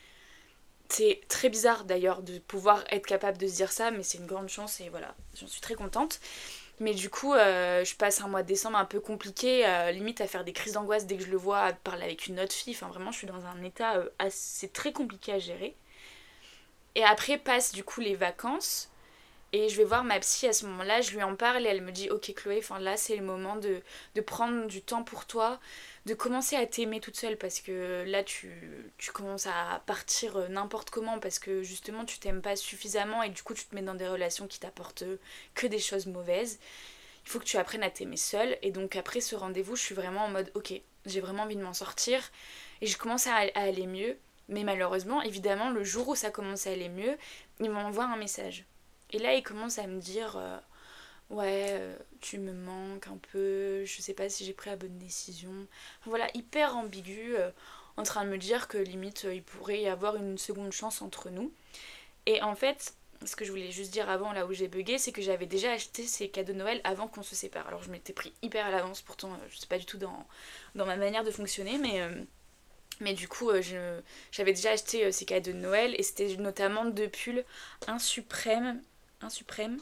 [0.89, 4.27] C'est très bizarre d'ailleurs de pouvoir être capable de se dire ça, mais c'est une
[4.27, 6.21] grande chance et voilà, j'en suis très contente.
[6.79, 10.27] Mais du coup, euh, je passe un mois de décembre un peu compliqué, limite à
[10.27, 12.75] faire des crises d'angoisse dès que je le vois, à parler avec une autre fille.
[12.75, 15.75] Enfin, vraiment, je suis dans un état assez très compliqué à gérer.
[16.95, 18.91] Et après passent du coup les vacances.
[19.53, 21.81] Et je vais voir ma psy à ce moment-là, je lui en parle et elle
[21.81, 23.81] me dit Ok, Chloé, là c'est le moment de,
[24.15, 25.59] de, prendre du temps pour toi,
[26.05, 28.51] de commencer à t'aimer toute seule parce que là tu,
[28.97, 33.29] tu commences à partir euh, n'importe comment parce que justement tu t'aimes pas suffisamment et
[33.29, 35.05] du coup tu te mets dans des relations qui t'apportent
[35.55, 36.59] que des choses mauvaises.
[37.25, 38.57] Il faut que tu apprennes à t'aimer seule.
[38.61, 40.73] Et donc après ce rendez-vous, je suis vraiment en mode Ok,
[41.05, 42.21] j'ai vraiment envie de m'en sortir
[42.81, 44.17] et je commence à aller mieux.
[44.49, 47.17] Mais malheureusement, évidemment, le jour où ça commence à aller mieux,
[47.59, 48.65] il m'envoie un message.
[49.11, 50.57] Et là, il commence à me dire euh,
[51.29, 54.97] Ouais, euh, tu me manques un peu, je sais pas si j'ai pris la bonne
[54.97, 55.51] décision.
[56.05, 57.51] voilà, hyper ambigu, euh,
[57.97, 61.29] en train de me dire que limite, il pourrait y avoir une seconde chance entre
[61.29, 61.51] nous.
[62.27, 62.95] Et en fait,
[63.25, 65.71] ce que je voulais juste dire avant, là où j'ai bugué, c'est que j'avais déjà
[65.71, 67.67] acheté ces cadeaux de Noël avant qu'on se sépare.
[67.67, 70.27] Alors, je m'étais pris hyper à l'avance, pourtant, je sais pas du tout dans,
[70.75, 72.01] dans ma manière de fonctionner, mais
[72.99, 73.51] mais du coup,
[74.31, 77.45] j'avais déjà acheté ces cadeaux de Noël et c'était notamment deux pulls,
[77.87, 78.81] un suprême,
[79.21, 79.77] un suprême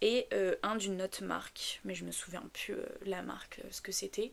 [0.00, 1.80] et euh, un d'une autre marque.
[1.84, 2.74] Mais je me souviens plus
[3.04, 4.32] la marque, ce que c'était.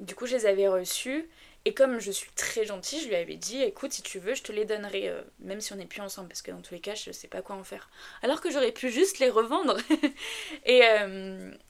[0.00, 1.28] Du coup, je les avais reçus
[1.64, 4.42] et comme je suis très gentille, je lui avais dit écoute, si tu veux, je
[4.42, 6.94] te les donnerai, même si on n'est plus ensemble, parce que dans tous les cas,
[6.94, 7.88] je sais pas quoi en faire.
[8.22, 9.78] Alors que j'aurais pu juste les revendre.
[10.66, 10.82] et,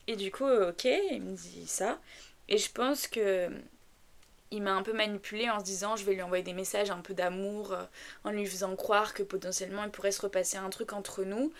[0.06, 2.00] et du coup, ok, il me dit ça.
[2.48, 3.50] Et je pense que
[4.50, 7.00] il m'a un peu manipulé en se disant je vais lui envoyer des messages un
[7.00, 7.84] peu d'amour, euh,
[8.24, 11.52] en lui faisant croire que potentiellement il pourrait se repasser un truc entre nous,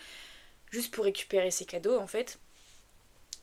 [0.71, 2.39] juste pour récupérer ses cadeaux en fait.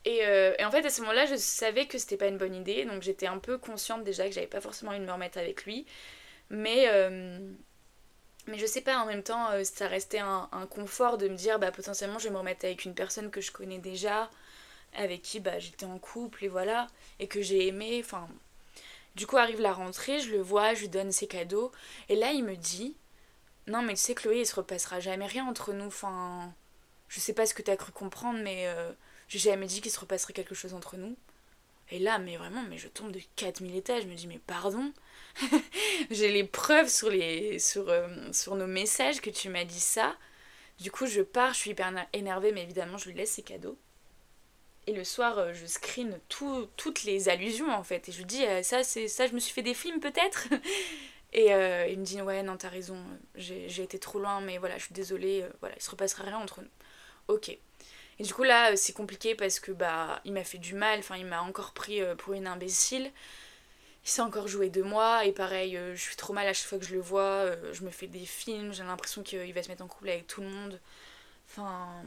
[0.04, 2.54] Et, euh, et en fait à ce moment-là je savais que c'était pas une bonne
[2.54, 5.38] idée, donc j'étais un peu consciente déjà que j'avais pas forcément envie de me remettre
[5.38, 5.86] avec lui.
[6.50, 7.38] Mais, euh,
[8.46, 11.58] mais je sais pas, en même temps ça restait un, un, confort de me dire
[11.58, 14.30] bah potentiellement je vais me remettre avec une personne que je connais déjà,
[14.94, 16.86] avec qui bah, j'étais en couple et voilà,
[17.18, 18.28] et que j'ai aimé, enfin
[19.14, 21.70] du coup, arrive la rentrée, je le vois, je lui donne ses cadeaux.
[22.08, 22.96] Et là, il me dit
[23.66, 25.86] Non, mais tu sais, Chloé, il se repassera jamais rien entre nous.
[25.86, 26.52] Enfin,
[27.08, 28.92] je sais pas ce que t'as cru comprendre, mais euh,
[29.28, 31.16] j'ai jamais dit qu'il se repasserait quelque chose entre nous.
[31.90, 34.02] Et là, mais vraiment, mais je tombe de 4000 étages.
[34.04, 34.92] Je me dis Mais pardon?
[36.10, 40.16] J'ai les preuves sur, les, sur, euh, sur nos messages que tu m'as dit ça.
[40.80, 43.78] Du coup, je pars, je suis hyper énervée, mais évidemment, je lui laisse ses cadeaux.
[44.86, 48.08] Et le soir, euh, je screen toutes les allusions en fait.
[48.08, 50.48] Et je lui dis, euh, ça, c'est ça, je me suis fait des films peut-être?
[51.36, 51.48] Et
[51.90, 52.96] il me dit, ouais, non, t'as raison,
[53.34, 56.60] j'ai été trop loin, mais voilà, je suis désolée, voilà, il se repassera rien entre
[56.62, 56.68] nous.
[57.28, 57.48] Ok.
[58.18, 61.16] Et du coup, là, c'est compliqué parce que, bah, il m'a fait du mal, enfin,
[61.16, 63.10] il m'a encore pris pour une imbécile.
[64.04, 66.78] Il s'est encore joué de moi, et pareil, je suis trop mal à chaque fois
[66.78, 69.82] que je le vois, je me fais des films, j'ai l'impression qu'il va se mettre
[69.82, 70.78] en couple avec tout le monde.
[71.50, 72.04] Enfin,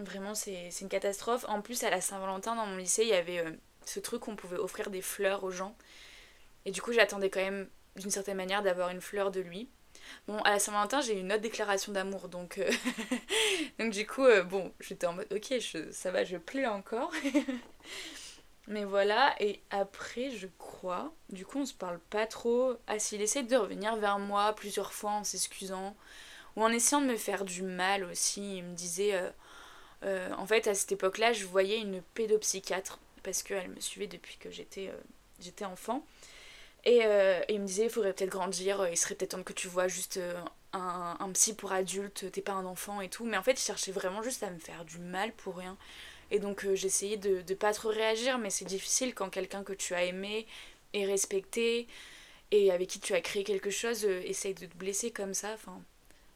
[0.00, 1.44] Vraiment, c'est une catastrophe.
[1.48, 3.50] En plus, à la Saint-Valentin, dans mon lycée, il y avait euh,
[3.84, 5.76] ce truc qu'on pouvait offrir des fleurs aux gens.
[6.64, 9.68] Et du coup, j'attendais quand même, d'une certaine manière, d'avoir une fleur de lui.
[10.26, 12.58] Bon, à la Saint-Valentin, j'ai eu une autre déclaration d'amour, donc...
[12.58, 12.70] Euh,
[13.78, 15.54] donc du coup, euh, bon, j'étais en mode, ok,
[15.92, 17.12] ça va, je plais encore.
[18.68, 22.76] Mais voilà, et après, je crois, du coup, on se parle pas trop.
[22.86, 25.96] Ah, s'il essaie de revenir vers moi plusieurs fois en s'excusant,
[26.56, 29.20] ou en essayant de me faire du mal aussi, il me disait...
[30.04, 34.36] Euh, en fait, à cette époque-là, je voyais une pédopsychiatre parce qu'elle me suivait depuis
[34.38, 36.04] que j'étais enfant.
[36.86, 39.68] Euh, et, il me disait, il faudrait peut-être grandir, il serait peut-être temps que tu
[39.68, 40.18] vois juste
[40.72, 43.24] un, un, psy pour adulte, t'es pas un enfant et tout.
[43.24, 45.76] Mais en fait, il cherchait vraiment juste à me faire du mal pour rien.
[46.30, 49.94] Et donc j'essayais de, de pas trop réagir, mais c'est difficile quand quelqu'un que tu
[49.94, 50.46] as aimé
[50.92, 51.88] et respecté
[52.52, 55.52] et avec qui tu as créé quelque chose essaye de te blesser comme ça.
[55.54, 55.80] Enfin,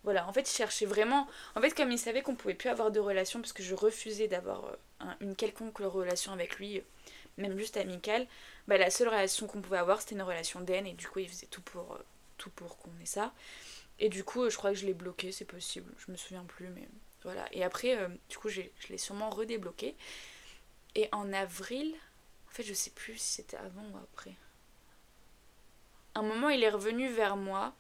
[0.05, 1.27] voilà, en fait, il cherchait vraiment.
[1.57, 4.29] En fait, comme il savait qu'on pouvait plus avoir de relation parce que je refusais
[4.29, 6.83] d'avoir euh, une quelconque relation avec lui, euh,
[7.39, 8.27] même juste amicale,
[8.69, 11.29] bah, la seule relation qu'on pouvait avoir c'était une relation d'aine et du coup, il
[11.29, 12.05] faisait tout pour, euh,
[12.39, 13.33] tout pour qu'on ait ça.
[13.99, 16.69] Et du coup, je crois que je l'ai bloqué, c'est possible, je me souviens plus,
[16.69, 16.89] mais
[17.23, 17.47] voilà.
[17.53, 17.97] Et après,
[18.29, 19.95] du coup, je l'ai sûrement redébloqué.
[20.97, 21.95] Et en avril,
[22.49, 24.35] en fait, je sais plus si c'était avant ou après.
[26.17, 27.73] Un moment, il est revenu vers moi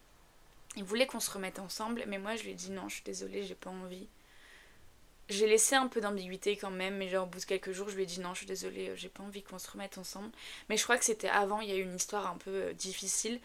[0.77, 3.05] il voulait qu'on se remette ensemble, mais moi je lui ai dit non, je suis
[3.05, 4.09] désolée, j'ai pas envie.
[5.31, 7.97] J'ai laissé un peu d'ambiguïté quand même, mais genre au bout de quelques jours, je
[7.97, 10.31] lui ai dit non, je suis désolée, j'ai pas envie qu'on se remette ensemble.
[10.69, 12.73] Mais je crois que c'était avant, il y a eu une histoire un peu euh,
[12.75, 13.41] difficile,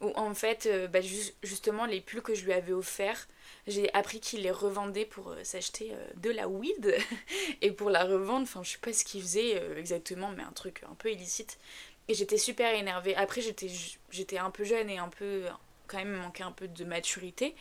[0.00, 1.00] où en fait, euh, bah,
[1.42, 3.26] justement, les pulls que je lui avais offerts,
[3.66, 6.96] j'ai appris qu'il les revendait pour euh, s'acheter de la weed
[7.62, 8.42] et pour la revendre.
[8.44, 11.58] Enfin, je sais pas ce qu'il faisait exactement, mais un truc un peu illicite.
[12.06, 13.16] Et j'étais super énervée.
[13.16, 15.42] Après, j'étais un peu jeune et un peu
[15.88, 17.54] quand même manqué un peu de maturité.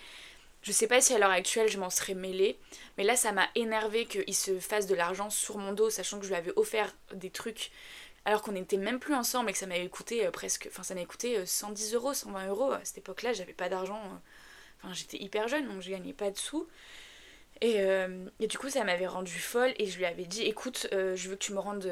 [0.62, 2.60] Je sais pas si à l'heure actuelle je m'en serais mêlée,
[2.98, 6.26] mais là ça m'a énervé qu'il se fasse de l'argent sur mon dos, sachant que
[6.26, 7.72] je lui avais offert des trucs
[8.28, 10.68] alors qu'on n'était même plus ensemble et que ça m'avait coûté euh, presque.
[10.70, 12.74] Enfin, ça m'avait coûté 110 euros, 120 euros.
[12.74, 14.02] À cette époque-là, j'avais pas d'argent.
[14.04, 16.68] Euh, enfin, j'étais hyper jeune donc je gagnais pas de sous.
[17.62, 21.30] Et, euh, du coup, ça m'avait rendu folle et je lui avais dit écoute, je
[21.30, 21.90] veux que tu me rendes,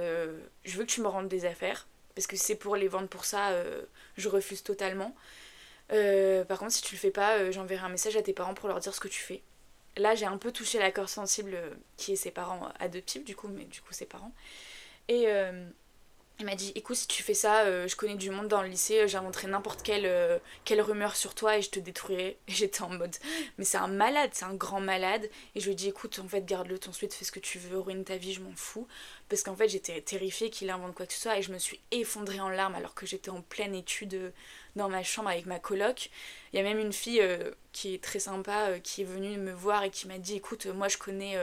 [0.66, 3.24] je veux que tu me rendes des affaires parce que c'est pour les vendre pour
[3.26, 3.52] ça,
[4.18, 5.16] je refuse totalement.
[5.92, 8.54] Euh, par contre, si tu le fais pas, euh, j'enverrai un message à tes parents
[8.54, 9.44] pour leur dire ce que tu fais.
[9.98, 13.48] Là, j'ai un peu touché l'accord sensible euh, qui est ses parents adoptifs, du coup,
[13.48, 14.34] mais du coup, ses parents.
[15.08, 15.28] Et
[16.40, 19.08] il m'a dit écoute, si tu fais ça, je connais du monde dans le lycée,
[19.08, 22.38] j'inventerai n'importe quelle, quelle rumeur sur toi et je te détruirai.
[22.48, 23.16] Et j'étais en mode
[23.58, 25.30] mais c'est un malade, c'est un grand malade.
[25.56, 27.58] Et je lui ai dit écoute, en fait, garde-le ton suite, fais ce que tu
[27.58, 28.88] veux, ruine ta vie, je m'en fous.
[29.30, 31.80] Parce qu'en fait, j'étais terrifiée qu'il invente quoi que ce soit et je me suis
[31.92, 34.34] effondrée en larmes alors que j'étais en pleine étude
[34.76, 36.10] dans ma chambre avec ma coloc.
[36.54, 39.38] Il y a même une fille euh, qui est très sympa euh, qui est venue
[39.38, 41.38] me voir et qui m'a dit écoute, moi je connais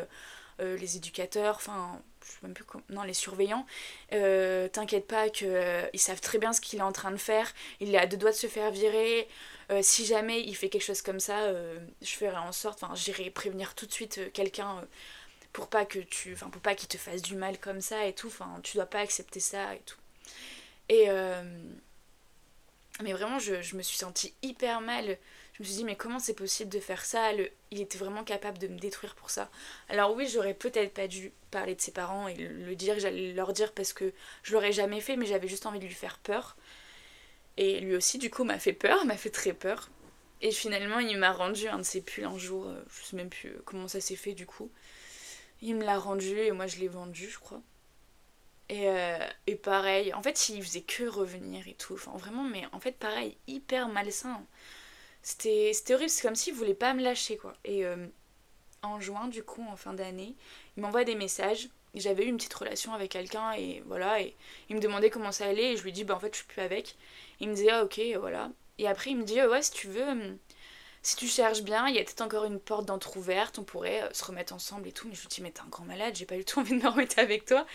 [0.60, 3.66] euh, les éducateurs, enfin, je sais même plus comment, non, les surveillants.
[4.10, 7.52] T'inquiète pas qu'ils savent très bien ce qu'il est en train de faire.
[7.80, 9.28] Il est à deux doigts de se faire virer.
[9.82, 11.52] si jamais il fait quelque chose comme ça,
[12.00, 14.84] je ferai en sorte, enfin, j'irai prévenir tout de suite quelqu'un
[15.52, 18.14] pour pas que tu enfin pour pas qu'il te fasse du mal comme ça et
[18.14, 19.98] tout enfin tu dois pas accepter ça et tout
[20.88, 21.10] et
[23.00, 25.16] mais vraiment, je, je, me suis sentie hyper mal.
[25.54, 27.32] Je me suis dit, mais comment c'est possible de faire ça?
[27.70, 29.50] Il était vraiment capable de me détruire pour ça.
[29.88, 33.52] Alors oui, j'aurais peut-être pas dû parler de ses parents et le dire, j'allais leur
[33.52, 36.56] dire parce que je l'aurais jamais fait, mais j'avais juste envie de lui faire peur.
[37.56, 39.90] Et lui aussi, du coup, m'a fait peur, m'a fait très peur.
[40.40, 43.30] Et finalement, il m'a rendu un de ses pulls un jour, euh, je sais même
[43.30, 44.70] plus comment ça s'est fait du coup.
[45.62, 47.62] Il me l'a rendu et moi je l'ai vendu, je crois.
[48.68, 49.18] Et, euh,
[49.62, 51.94] pareil, en fait, il faisait que revenir et tout.
[51.94, 54.44] Enfin, vraiment, mais en fait, pareil, hyper malsain.
[55.22, 57.54] C'était horrible, c'est comme s'il voulait pas me lâcher, quoi.
[57.64, 58.06] Et euh,
[58.82, 60.34] en juin, du coup, en fin d'année,
[60.76, 61.68] il m'envoie des messages.
[61.94, 65.74] J'avais eu une petite relation avec quelqu'un et voilà, il me demandait comment ça allait
[65.74, 66.96] et je lui dis, bah en fait, je suis plus avec.
[67.40, 68.50] Il me disait, ah ok, voilà.
[68.78, 70.38] Et après, il me dit, ouais, si tu veux, hum,
[71.02, 74.08] si tu cherches bien, il y a peut-être encore une porte d'entrouverte, on pourrait euh,
[74.12, 75.08] se remettre ensemble et tout.
[75.08, 76.82] Mais je lui dis, mais t'es un grand malade, j'ai pas du tout envie de
[76.82, 77.66] me remettre avec toi.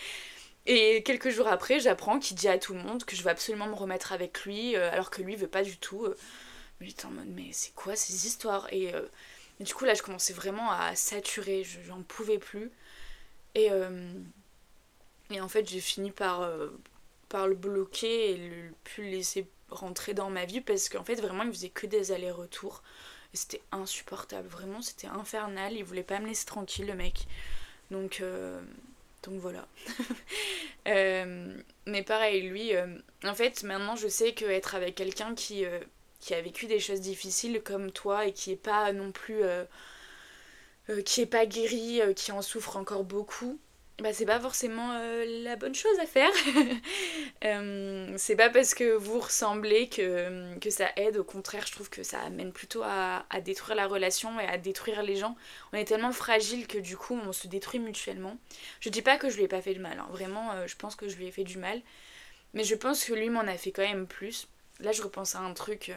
[0.66, 3.66] Et quelques jours après, j'apprends qu'il dit à tout le monde que je veux absolument
[3.68, 6.06] me remettre avec lui, euh, alors que lui veut pas du tout.
[6.80, 8.72] J'étais en mode, mais c'est quoi ces histoires?
[8.72, 8.92] Et,
[9.60, 12.70] du coup, là, je commençais vraiment à saturer, j'en pouvais plus.
[13.54, 13.68] Et,
[15.30, 16.48] et en fait, j'ai fini par,
[17.28, 21.16] par le bloquer et le plus le laisser rentrer dans ma vie parce qu'en fait,
[21.16, 22.82] vraiment, il faisait que des allers-retours.
[23.34, 25.74] Et c'était insupportable, vraiment, c'était infernal.
[25.74, 27.26] Il voulait pas me laisser tranquille, le mec.
[27.90, 28.22] Donc,
[29.22, 29.66] donc voilà.
[30.86, 32.72] mais pareil, lui,
[33.24, 35.64] en fait, maintenant, je sais qu'être avec quelqu'un qui
[36.20, 39.64] qui a vécu des choses difficiles comme toi et qui est pas non plus euh,
[40.90, 43.58] euh, qui est pas guéri, euh, qui en souffre encore beaucoup,
[44.00, 44.96] bah c'est pas forcément
[45.42, 46.30] la bonne chose à faire.
[48.18, 52.04] c'est pas parce que vous ressemblez que, que ça aide, au contraire je trouve que
[52.04, 55.36] ça amène plutôt à, à, détruire la relation et à détruire les gens.
[55.72, 58.36] On est tellement fragile que du coup on se détruit mutuellement.
[58.78, 60.06] Je dis pas que je lui ai pas fait de mal, hein.
[60.12, 61.82] vraiment je pense que je lui ai fait du mal.
[62.54, 64.46] Mais je pense que lui m'en a fait quand même plus.
[64.80, 65.92] Là, je repense à un truc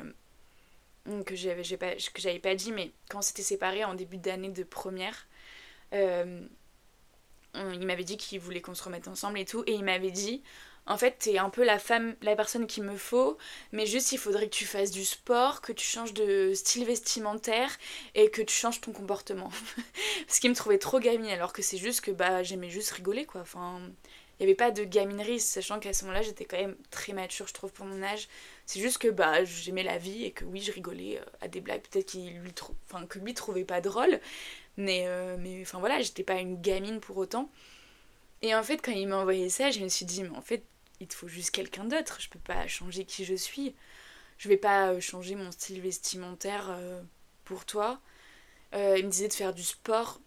[1.07, 4.49] euh, que j'avais pas, que pas dit, mais quand on s'était séparés en début d'année
[4.49, 5.27] de première,
[5.93, 6.41] euh,
[7.55, 10.41] il m'avait dit qu'il voulait qu'on se remette ensemble et tout, et il m'avait dit
[10.87, 13.37] en fait, t'es un peu la femme, la personne qu'il me faut,
[13.71, 17.69] mais juste il faudrait que tu fasses du sport, que tu changes de style vestimentaire
[18.15, 19.51] et que tu changes ton comportement.
[20.27, 23.25] Parce qu'il me trouvait trop gamine, alors que c'est juste que bah j'aimais juste rigoler
[23.25, 23.41] quoi.
[23.41, 23.79] Enfin,
[24.39, 27.47] il n'y avait pas de gaminerie, sachant qu'à ce moment-là, j'étais quand même très mature,
[27.47, 28.27] je trouve, pour mon âge.
[28.71, 31.59] C'est juste que bah, j'aimais la vie et que oui, je rigolais euh, à des
[31.59, 34.21] blagues, peut-être qu'il lui que lui trouvait pas drôle.
[34.77, 37.51] Mais, euh, mais enfin voilà, j'étais pas une gamine pour autant.
[38.41, 40.63] Et en fait, quand il m'a envoyé ça, je me suis dit, mais en fait,
[41.01, 42.21] il te faut juste quelqu'un d'autre.
[42.21, 43.75] Je peux pas changer qui je suis.
[44.37, 46.73] Je vais pas euh, changer mon style vestimentaire
[47.43, 47.99] pour toi.
[48.71, 50.21] il me disait de faire du sport.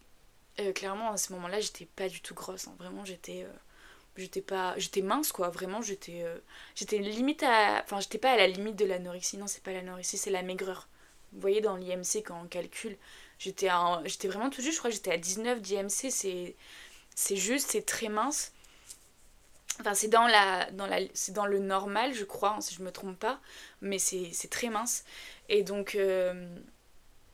[0.74, 2.68] clairement, à ce moment-là, j'étais pas du tout grosse.
[2.68, 2.76] Hein.
[2.78, 3.46] Vraiment, j'étais
[4.16, 5.48] j'étais pas j'étais mince quoi.
[5.48, 6.38] Vraiment j'étais euh,
[6.74, 9.36] j'étais limite à enfin j'étais pas à la limite de l'anorexie.
[9.38, 10.88] Non c'est pas l'anorexie c'est la maigreur.
[11.32, 12.96] Vous voyez dans l'IMC quand on calcule
[13.38, 13.68] j'étais
[14.04, 16.54] j'étais vraiment tout juste je crois que j'étais à 19 d'IMC c'est
[17.14, 18.52] c'est juste c'est très mince.
[19.80, 22.82] Enfin c'est dans la dans la c'est dans le normal je crois hein, si je
[22.82, 23.40] me trompe pas
[23.80, 25.04] mais c'est très mince.
[25.48, 26.48] Et donc euh,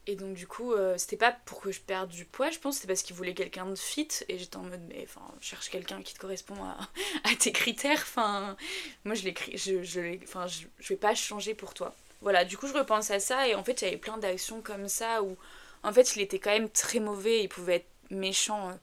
[0.06, 2.76] et donc du coup, euh, c'était pas pour que je perde du poids, je pense,
[2.76, 4.08] c'était parce qu'il voulait quelqu'un de fit.
[4.28, 6.56] Et j'étais en mode, mais enfin, cherche quelqu'un qui te correspond
[7.24, 8.00] à, tes critères.
[8.00, 8.56] Enfin,
[9.04, 11.94] moi je l'écris, je, je, enfin, je, je, vais pas changer pour toi.
[12.22, 15.22] Voilà, du coup je repense à ça et en fait avait plein d'actions comme ça
[15.22, 15.36] où
[15.82, 18.74] en fait il était quand même très mauvais, il pouvait être méchant euh,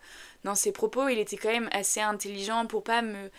[0.43, 3.29] dans ses propos, il était quand même assez intelligent pour pas me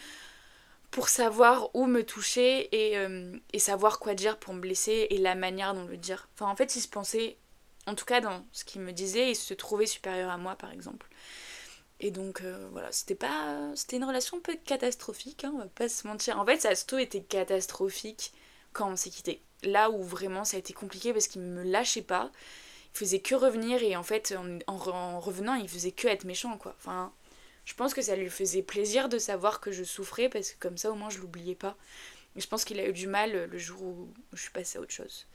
[0.91, 5.19] pour savoir où me toucher et, euh, et savoir quoi dire pour me blesser et
[5.19, 6.29] la manière dont le dire.
[6.35, 7.37] Enfin en fait il se pensait
[7.89, 10.73] en tout cas, dans ce qu'il me disait, il se trouvait supérieur à moi, par
[10.73, 11.09] exemple.
[12.01, 13.73] Et donc, euh, voilà, c'était pas.
[13.75, 16.39] C'était une relation un peu catastrophique, hein, on va pas se mentir.
[16.39, 18.33] En fait, ça surtout été catastrophique
[18.73, 19.43] quand on s'est quitté.
[19.65, 22.31] Là où vraiment ça a été compliqué parce qu'il me lâchait pas.
[22.95, 24.35] Il faisait que revenir et en fait,
[24.67, 26.75] en, revenant, il faisait que être méchant, quoi.
[26.79, 27.13] Enfin,
[27.65, 30.77] je pense que ça lui faisait plaisir de savoir que je souffrais parce que comme
[30.77, 31.77] ça, au moins, je l'oubliais pas.
[32.35, 34.83] Mais je pense qu'il a eu du mal le jour où je suis passée à
[34.83, 35.27] autre chose.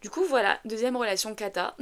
[0.00, 1.76] Du coup, voilà, deuxième relation kata.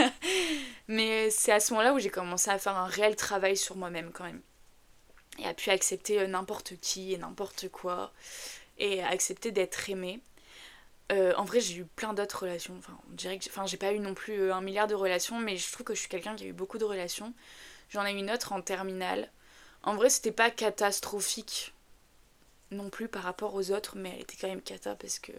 [0.88, 4.12] Mais c'est à ce moment-là où j'ai commencé à faire un réel travail sur moi-même
[4.12, 4.40] quand même.
[5.38, 8.12] Et à pu accepter euh, n'importe qui et n'importe quoi.
[8.78, 10.20] Et à accepter d'être aimée.
[11.12, 12.76] Euh, en vrai, j'ai eu plein d'autres relations.
[12.78, 15.38] Enfin, on dirait que enfin, j'ai pas eu non plus euh, un milliard de relations,
[15.38, 17.34] mais je trouve que je suis quelqu'un qui a eu beaucoup de relations.
[17.90, 19.30] J'en ai eu une autre en terminale.
[19.82, 21.74] En vrai, c'était pas catastrophique
[22.70, 25.32] non plus par rapport aux autres, mais elle était quand même cata parce que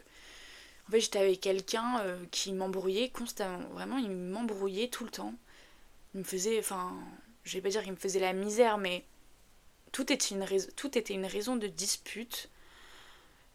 [0.88, 3.60] en fait, j'étais avec quelqu'un euh, qui m'embrouillait constamment.
[3.70, 5.34] Vraiment, il m'embrouillait tout le temps.
[6.14, 6.94] Il me faisait, enfin,
[7.44, 9.04] je vais pas dire qu'il me faisait la misère, mais
[9.92, 12.50] tout était une, raison, tout était une raison de dispute.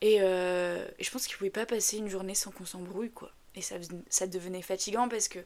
[0.02, 3.30] Euh, et, je pense qu'il pouvait pas passer une journée sans qu'on s'embrouille, quoi.
[3.54, 3.76] Et ça,
[4.08, 5.40] ça devenait fatigant parce que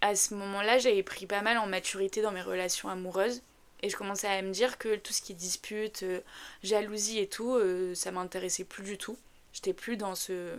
[0.00, 3.42] à ce moment-là, j'avais pris pas mal en maturité dans mes relations amoureuses.
[3.82, 6.20] Et je commençais à me dire que tout ce qui est dispute, euh,
[6.62, 7.58] jalousie et tout,
[7.94, 9.18] ça m'intéressait plus du tout.
[9.54, 10.58] J'étais plus dans ce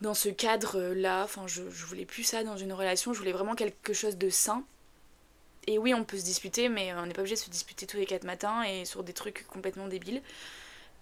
[0.00, 1.22] dans ce cadre-là.
[1.22, 3.12] Enfin, je, je voulais plus ça dans une relation.
[3.12, 4.64] Je voulais vraiment quelque chose de sain.
[5.68, 7.96] Et oui, on peut se disputer, mais on n'est pas obligé de se disputer tous
[7.96, 10.20] les quatre matins et sur des trucs complètement débiles.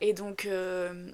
[0.02, 1.10] Et donc, euh,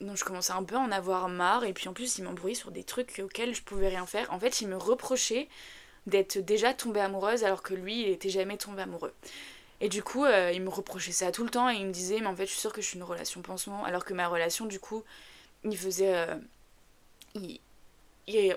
[0.00, 1.64] donc je commençais un peu à en avoir marre.
[1.64, 4.32] Et puis en plus, il m'embrouillait sur des trucs auxquels je pouvais rien faire.
[4.32, 5.48] En fait, il me reprochait
[6.06, 9.14] d'être déjà tombée amoureuse alors que lui, il était jamais tombé amoureux.
[9.80, 12.20] Et du coup, euh, il me reprochait ça tout le temps et il me disait,
[12.20, 13.84] mais en fait, je suis sûre que je suis une relation pansement.
[13.84, 15.04] Alors que ma relation, du coup,
[15.64, 16.14] il faisait.
[16.14, 16.36] Euh,
[17.34, 17.60] il,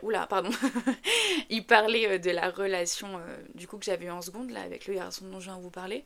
[0.03, 0.51] oula, pardon.
[1.49, 3.19] il parlait euh, de la relation
[3.55, 5.63] du coup que j'avais eu en seconde là avec le garçon dont je viens de
[5.63, 6.05] vous parler.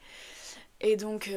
[0.79, 1.29] Et donc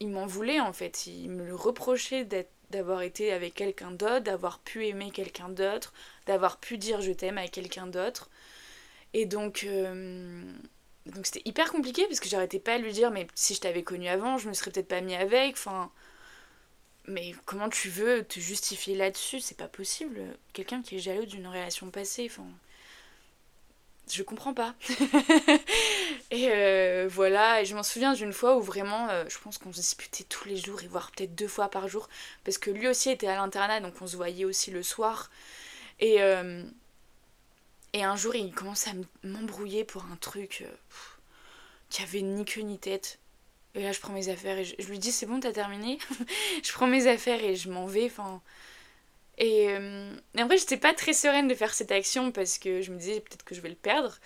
[0.00, 2.26] il m'en voulait en fait, il me le reprochait
[2.70, 5.94] d'avoir été avec quelqu'un d'autre, d'avoir pu aimer quelqu'un d'autre,
[6.26, 8.28] d'avoir pu dire je t'aime à quelqu'un d'autre.
[9.14, 9.66] Et donc
[11.06, 13.82] donc c'était hyper compliqué parce que j'arrêtais pas à lui dire mais si je t'avais
[13.82, 15.90] connu avant, je me serais peut-être pas mis avec, enfin
[17.06, 19.40] mais comment tu veux te justifier là-dessus?
[19.40, 20.20] C'est pas possible.
[20.52, 22.46] Quelqu'un qui est jaloux d'une relation passée, enfin.
[24.12, 24.74] Je comprends pas.
[26.32, 29.72] et euh, voilà, et je m'en souviens d'une fois où vraiment, euh, je pense qu'on
[29.72, 32.08] se disputait tous les jours, et voire peut-être deux fois par jour,
[32.44, 35.30] parce que lui aussi était à l'internat, donc on se voyait aussi le soir.
[36.00, 36.64] Et, euh,
[37.92, 38.92] et un jour, il commence à
[39.24, 40.64] m'embrouiller pour un truc
[41.88, 43.18] qui avait ni queue ni tête.
[43.74, 45.98] Et là, je prends mes affaires et je, lui dis c'est bon, t'as terminé?
[46.62, 48.06] Je prends mes affaires et je m'en vais.
[48.06, 48.42] Enfin.
[49.38, 52.82] Et, euh, et, en vrai, j'étais pas très sereine de faire cette action parce que
[52.82, 54.18] je me disais peut-être que je vais le perdre.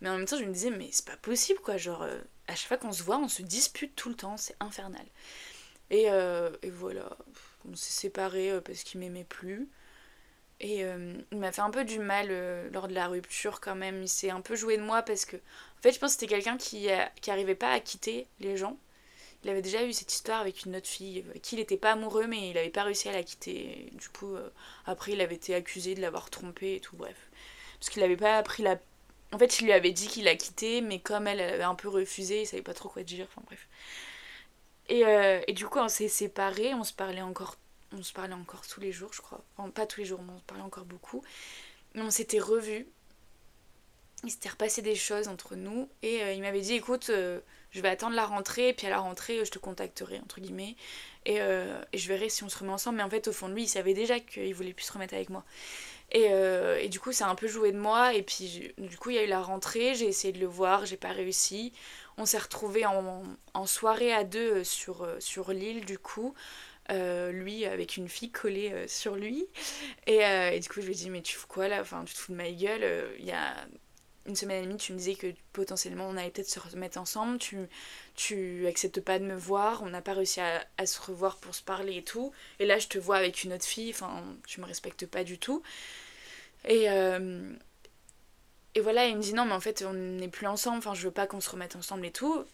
[0.00, 1.76] Mais en même temps, je me disais, mais c'est pas possible quoi.
[1.76, 2.18] Genre, euh,
[2.48, 4.36] à chaque fois qu'on se voit, on se dispute tout le temps.
[4.36, 5.04] C'est infernal.
[5.90, 7.16] Et, euh, et, voilà.
[7.70, 9.68] On s'est séparés parce qu'il m'aimait plus.
[10.62, 10.84] Et
[11.32, 12.28] il m'a fait un peu du mal
[12.72, 14.02] lors de la rupture quand même.
[14.02, 16.34] Il s'est un peu joué de moi parce que, en fait, je pense que c'était
[16.34, 16.88] quelqu'un qui,
[17.20, 18.78] qui arrivait pas à quitter les gens
[19.44, 22.26] il avait déjà eu cette histoire avec une autre fille qui il n'était pas amoureux
[22.26, 23.90] mais il n'avait pas réussi à la quitter.
[23.92, 24.48] du coup, euh,
[24.86, 27.16] après, il avait été accusé de l'avoir trompée et tout, bref.
[27.78, 28.78] Parce qu'il n'avait pas appris la.
[29.32, 31.88] En fait, il lui avait dit qu'il la quitté, mais comme elle, avait un peu
[31.88, 33.66] refusé, il savait pas trop quoi dire, enfin bref.
[34.88, 37.56] Et, euh, et du coup, on s'est séparés, on se parlait encore
[37.92, 39.44] on se parlait encore tous les jours, je crois.
[39.56, 41.22] Enfin, pas tous les jours, mais on se parlait encore beaucoup.
[41.94, 42.86] Mais on s'était revus.
[44.24, 45.88] Il s'était repassé des choses entre nous.
[46.02, 47.10] Et euh, il m'avait dit écoute,
[47.72, 50.76] je vais attendre la rentrée, et puis à la rentrée, je te contacterai, entre guillemets,
[51.24, 52.98] et, euh, et, je verrai si on se remet ensemble.
[52.98, 55.14] Mais en fait, au fond de lui, il savait déjà qu'il voulait plus se remettre
[55.14, 55.44] avec moi.
[56.10, 58.98] Et, euh, et du coup, ça a un peu joué de moi, et puis du
[58.98, 61.72] coup, il y a eu la rentrée, j'ai essayé de le voir, j'ai pas réussi.
[62.18, 63.22] On s'est retrouvés en,
[63.54, 66.34] en, soirée à deux euh, sur, sur l'île, du coup.
[66.90, 69.46] Lui avec une fille collée sur lui
[70.06, 71.80] et, et, du coup je lui ai dit mais tu fous quoi là?
[71.80, 73.54] Enfin tu te fous de ma gueule il y a
[74.26, 77.38] une semaine et demie, tu me disais que potentiellement on allait peut-être se remettre ensemble,
[77.38, 77.58] tu,
[78.14, 81.62] tu acceptes pas de me voir, on n'a pas réussi à, se revoir pour se
[81.62, 84.66] parler et tout, et là je te vois avec une autre fille, enfin tu me
[84.66, 85.62] respectes pas du tout.
[86.68, 87.52] Et, euh,
[88.74, 91.02] et voilà, il me dit non mais en fait on n'est plus ensemble, enfin je
[91.02, 92.44] veux pas qu'on se remette ensemble et tout.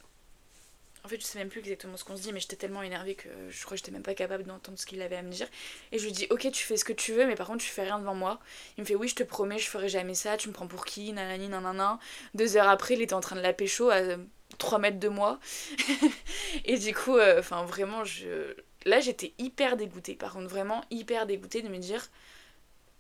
[1.05, 3.15] En fait, je sais même plus exactement ce qu'on se dit, mais j'étais tellement énervée
[3.15, 5.47] que je crois que j'étais même pas capable d'entendre ce qu'il avait à me dire.
[5.93, 7.71] Et je lui dis, ok, tu fais ce que tu veux, mais par contre, tu
[7.71, 8.41] fais rien devant moi.
[8.77, 10.85] Il me fait, oui, je te promets, je ferai jamais ça, tu me prends pour
[10.85, 11.99] qui, nanani, nanana.
[12.35, 14.01] Deux heures après, il était en train de la pécho à
[14.59, 15.39] 3 mètres de moi.
[16.65, 18.55] et du coup, euh, enfin, vraiment, je.
[18.85, 20.15] Là, j'étais hyper dégoûtée.
[20.15, 22.09] Par contre, vraiment hyper dégoûtée de me dire,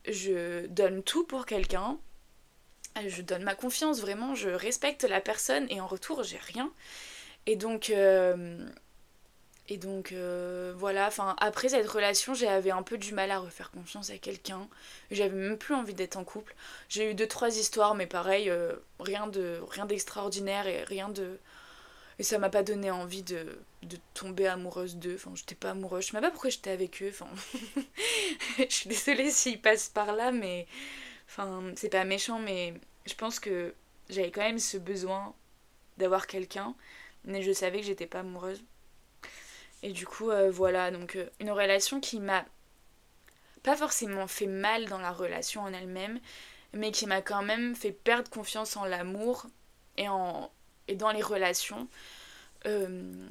[0.06, 1.98] je donne tout pour quelqu'un.
[3.06, 6.72] Je donne ma confiance, vraiment, je respecte la personne et en retour, j'ai rien.
[7.48, 8.68] Et donc, euh,
[9.70, 13.70] et donc euh, voilà, enfin, après cette relation, j'avais un peu du mal à refaire
[13.70, 14.68] confiance à quelqu'un.
[15.10, 16.54] J'avais même plus envie d'être en couple.
[16.90, 21.40] J'ai eu deux, trois histoires, mais pareil, euh, rien de rien d'extraordinaire et rien de.
[22.18, 25.14] Et ça m'a pas donné envie de, de tomber amoureuse d'eux.
[25.14, 26.04] Enfin, j'étais pas amoureuse.
[26.04, 27.08] Je sais même pas pourquoi j'étais avec eux.
[27.08, 27.30] Enfin,
[28.58, 30.66] je suis désolée s'ils passent par là, mais.
[31.28, 32.74] Enfin, c'est pas méchant, mais
[33.06, 33.72] je pense que
[34.10, 35.34] j'avais quand même ce besoin
[35.96, 36.74] d'avoir quelqu'un
[37.24, 38.62] mais je savais que j'étais pas amoureuse.
[39.82, 42.44] Et du coup, euh, voilà, donc euh, une relation qui m'a
[43.62, 46.20] pas forcément fait mal dans la relation en elle-même,
[46.72, 49.46] mais qui m'a quand même fait perdre confiance en l'amour
[49.96, 50.50] et, en,
[50.88, 51.88] et dans les relations
[52.66, 53.26] euh,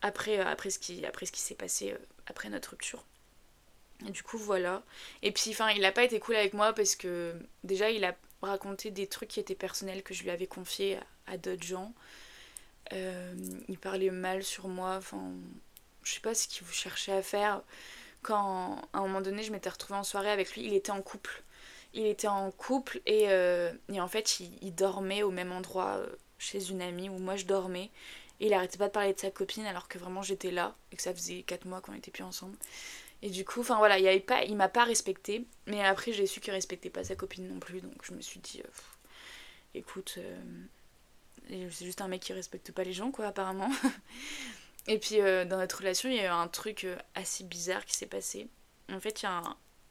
[0.00, 1.94] après, après ce qui, qui s'est passé
[2.26, 3.04] après notre rupture.
[4.06, 4.82] Et du coup, voilà.
[5.22, 8.16] Et puis, enfin, il a pas été cool avec moi parce que déjà, il a
[8.42, 11.94] raconté des trucs qui étaient personnels que je lui avais confiés à d'autres gens.
[12.92, 13.34] Euh,
[13.68, 15.32] il parlait mal sur moi, enfin,
[16.02, 17.62] je sais pas ce qu'il cherchait à faire.
[18.22, 21.02] Quand à un moment donné, je m'étais retrouvée en soirée avec lui, il était en
[21.02, 21.42] couple.
[21.94, 26.06] Il était en couple et, euh, et en fait, il, dormait au même endroit euh,
[26.38, 27.90] chez une amie où moi je dormais.
[28.40, 30.96] Et il arrêtait pas de parler de sa copine alors que vraiment j'étais là et
[30.96, 32.56] que ça faisait 4 mois qu'on était plus ensemble.
[33.22, 35.44] Et du coup, enfin voilà, il, pas, il m'a pas respecté.
[35.66, 37.80] Mais après, j'ai su qu'il respectait pas sa copine non plus.
[37.80, 38.62] Donc je me suis dit,
[39.74, 40.18] écoute,
[41.48, 43.70] c'est juste un mec qui respecte pas les gens, quoi, apparemment.
[44.88, 48.06] Et puis dans notre relation, il y a eu un truc assez bizarre qui s'est
[48.06, 48.48] passé.
[48.90, 49.42] En fait, il y a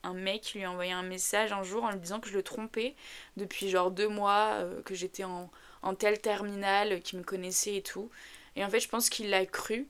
[0.04, 2.44] un, mec lui a envoyé un message un jour en lui disant que je le
[2.44, 2.96] trompais
[3.38, 5.50] depuis genre deux mois, euh, que j'étais en,
[5.98, 8.10] tel terminal, qu'il me connaissait et tout.
[8.56, 9.88] Et en fait, je pense qu'il l'a cru.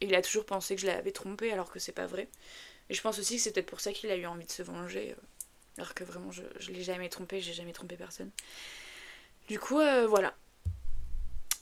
[0.00, 2.28] Et il a toujours pensé que je l'avais trompé alors que c'est pas vrai.
[2.88, 4.62] Et je pense aussi que c'est peut-être pour ça qu'il a eu envie de se
[4.62, 5.12] venger.
[5.12, 5.22] Euh,
[5.78, 8.30] alors que vraiment, je, je l'ai jamais trompé, j'ai jamais trompé personne.
[9.48, 10.34] Du coup, euh, voilà.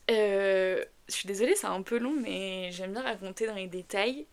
[0.08, 4.26] Je suis désolée, c'est un peu long, mais j'aime bien raconter dans les détails.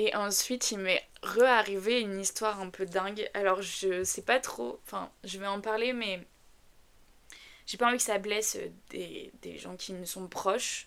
[0.00, 3.28] Et ensuite, il m'est re-arrivé une histoire un peu dingue.
[3.34, 4.80] Alors, je sais pas trop.
[4.86, 6.26] Enfin, je vais en parler, mais.
[7.66, 8.56] J'ai pas envie que ça blesse
[8.88, 10.86] des, gens qui me sont proches.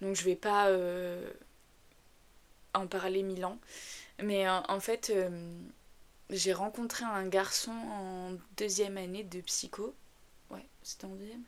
[0.00, 1.30] Donc, je vais pas euh,
[2.72, 3.58] en parler mille ans.
[4.22, 5.28] Mais euh, en fait, euh,
[6.30, 9.94] j'ai rencontré un garçon en deuxième année de psycho.
[10.48, 11.44] Ouais, c'était en deuxième?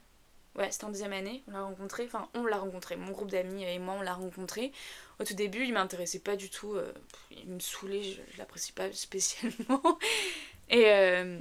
[0.59, 3.63] Ouais, c'était en deuxième année, on l'a rencontré, enfin on l'a rencontré, mon groupe d'amis
[3.63, 4.73] et moi on l'a rencontré.
[5.21, 6.93] Au tout début, il m'intéressait pas du tout, euh,
[7.31, 9.99] il me saoulait, je, je l'apprécie pas spécialement.
[10.69, 11.41] et euh,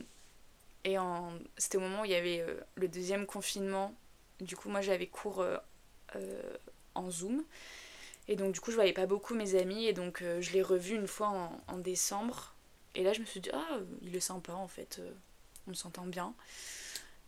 [0.83, 3.95] et en, c'était au moment où il y avait euh, le deuxième confinement,
[4.39, 5.43] du coup moi j'avais cours
[6.93, 7.43] en Zoom.
[8.27, 10.95] Et donc du coup je voyais pas beaucoup mes amis et donc je l'ai revu
[10.95, 12.53] une fois en, en, décembre.
[12.93, 15.01] Et là je me suis dit, ah il est sympa en fait,
[15.67, 16.35] on s'entend bien.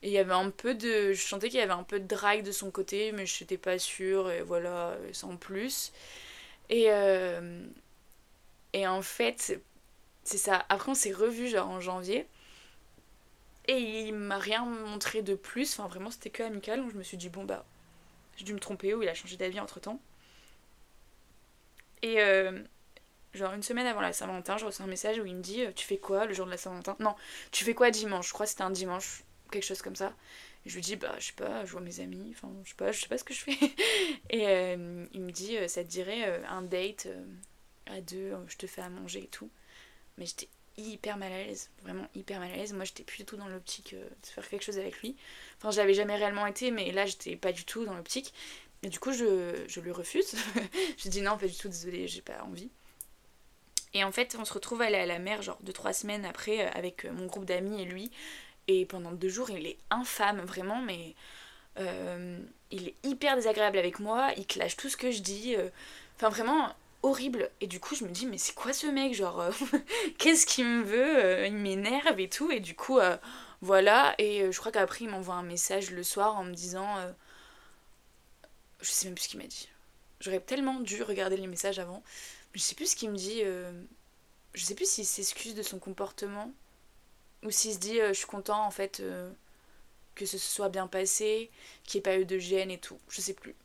[0.03, 1.13] Et il y avait un peu de.
[1.13, 3.57] Je sentais qu'il y avait un peu de drague de son côté, mais je n'étais
[3.57, 5.91] pas sûre, et voilà, sans plus.
[6.69, 7.65] Et, euh,
[8.73, 9.61] et en fait,
[10.23, 10.65] c'est ça.
[10.69, 12.27] Après, on s'est revus genre en janvier.
[13.67, 13.77] Et
[14.07, 15.73] il m'a rien montré de plus.
[15.79, 16.81] Enfin, vraiment, c'était que amical.
[16.81, 17.65] Donc je me suis dit, bon, bah,
[18.37, 20.01] j'ai dû me tromper ou il a changé d'avis entre temps.
[22.01, 22.61] Et euh,
[23.33, 25.85] genre une semaine avant la Saint-Valentin, je reçois un message où il me dit Tu
[25.85, 26.95] fais quoi le jour de la Saint-Valentin?
[26.99, 27.15] Non,
[27.51, 28.27] tu fais quoi dimanche?
[28.29, 30.13] Je crois que c'était un dimanche quelque chose comme ça.
[30.65, 32.91] je lui dis, bah, je sais pas, je vois mes amis, enfin, je sais pas,
[32.91, 33.57] je sais pas ce que je fais.
[34.29, 37.07] et euh, il me dit, euh, ça te dirait euh, un date
[37.87, 39.49] à deux, je te fais à manger et tout.
[40.17, 42.73] Mais j'étais hyper mal à l'aise, vraiment hyper mal à l'aise.
[42.73, 45.15] Moi, j'étais plus du tout dans l'optique de faire quelque chose avec lui.
[45.57, 48.33] Enfin, j'avais jamais réellement été, mais là, j'étais pas du tout dans l'optique.
[48.81, 50.35] Et du coup, je, je lui refuse.
[50.97, 52.69] je dis non, pas du tout, désolé, j'ai pas envie.
[53.93, 56.25] Et en fait, on se retrouve à aller à la mer, genre deux, trois semaines
[56.25, 58.11] après, avec mon groupe d'amis et lui.
[58.71, 61.15] Et pendant deux jours, il est infâme, vraiment, mais
[61.79, 62.37] euh,
[62.69, 65.55] il est hyper désagréable avec moi, il clash tout ce que je dis.
[65.55, 65.69] Euh,
[66.15, 67.49] enfin, vraiment horrible.
[67.61, 69.51] Et du coup, je me dis, mais c'est quoi ce mec Genre, euh,
[70.19, 72.51] qu'est-ce qu'il me veut Il m'énerve et tout.
[72.51, 72.99] Et du coup,
[73.61, 74.13] voilà.
[74.19, 76.95] Et je crois qu'après, il m'envoie un message le soir en me disant.
[78.81, 79.67] je sais même plus ce qu'il m'a dit.
[80.19, 82.03] J'aurais tellement dû regarder les messages avant.
[82.53, 83.41] Je sais plus ce qu'il me dit.
[84.53, 86.53] je sais plus s'il s'excuse de son comportement
[87.43, 89.31] ou s'il se dit, euh, je suis content en fait euh,
[90.15, 91.49] que ce soit bien passé,
[91.83, 92.99] qu'il n'y ait pas eu de gêne et tout.
[93.09, 93.55] Je sais plus.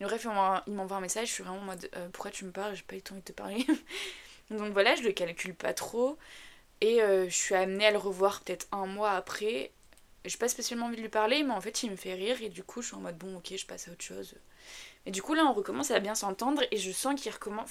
[0.00, 0.26] bref,
[0.66, 2.74] il m'envoie un message, je suis vraiment en mode euh, pourquoi tu me parles?
[2.74, 3.66] J'ai pas eu le temps de te parler.
[4.50, 6.18] Donc voilà, je le calcule pas trop.
[6.82, 9.72] Et je suis amenée à le revoir peut-être un mois après.
[10.26, 12.50] J'ai pas spécialement envie de lui parler, mais en fait il me fait rire et
[12.50, 14.34] du coup je suis en mode bon ok je passe à autre chose.
[15.06, 17.70] Et du coup là on recommence à bien s'entendre et je sens qu'il recommence,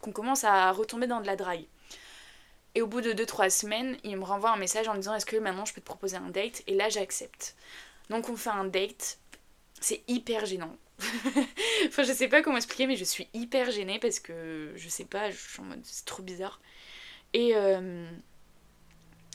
[0.00, 1.64] qu'on commence à retomber dans de la drague.
[2.76, 5.36] Et au bout de 2-3 semaines, il me renvoie un message en disant Est-ce que
[5.38, 6.62] maintenant je peux te proposer un date?
[6.66, 7.56] Et là, j'accepte.
[8.10, 9.18] Donc, on fait un date.
[9.80, 10.76] C'est hyper gênant.
[11.88, 15.06] enfin, je sais pas comment expliquer, mais je suis hyper gênée parce que je sais
[15.06, 16.60] pas, je suis en mode c'est trop bizarre.
[17.32, 18.10] Et, euh,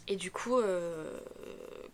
[0.07, 1.19] et du coup, euh,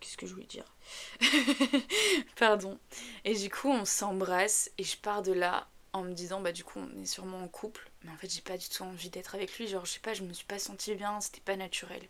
[0.00, 0.74] qu'est-ce que je voulais dire?
[2.36, 2.78] Pardon.
[3.24, 5.66] Et du coup, on s'embrasse et je pars de là
[5.98, 7.90] en me disant bah du coup on est sûrement en couple.
[8.04, 9.66] Mais en fait j'ai pas du tout envie d'être avec lui.
[9.68, 12.02] Genre je sais pas je me suis pas sentie bien c'était pas naturel.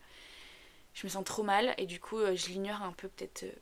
[0.94, 3.52] Je me sens trop mal et du coup euh, je l'ignore un peu peut-être euh,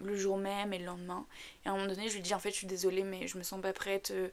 [0.00, 1.26] le jour même et le lendemain.
[1.64, 3.36] Et à un moment donné je lui dis en fait je suis désolée mais je
[3.36, 4.28] me sens pas prête euh,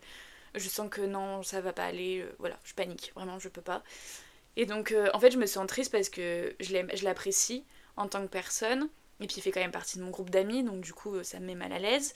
[0.55, 3.83] je sens que non ça va pas aller voilà je panique vraiment je peux pas.
[4.55, 7.65] Et donc en fait je me sens triste parce que je l'apprécie
[7.97, 8.89] en tant que personne.
[9.21, 11.39] Et puis il fait quand même partie de mon groupe d'amis donc du coup ça
[11.39, 12.13] me met mal à l'aise.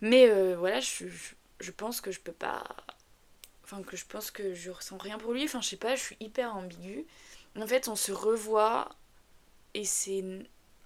[0.00, 2.64] Mais voilà je, je je pense que je peux pas.
[3.64, 5.44] Enfin, que je pense que je ressens rien pour lui.
[5.44, 7.04] Enfin, je sais pas, je suis hyper ambiguë.
[7.58, 8.90] En fait, on se revoit
[9.74, 10.24] et c'est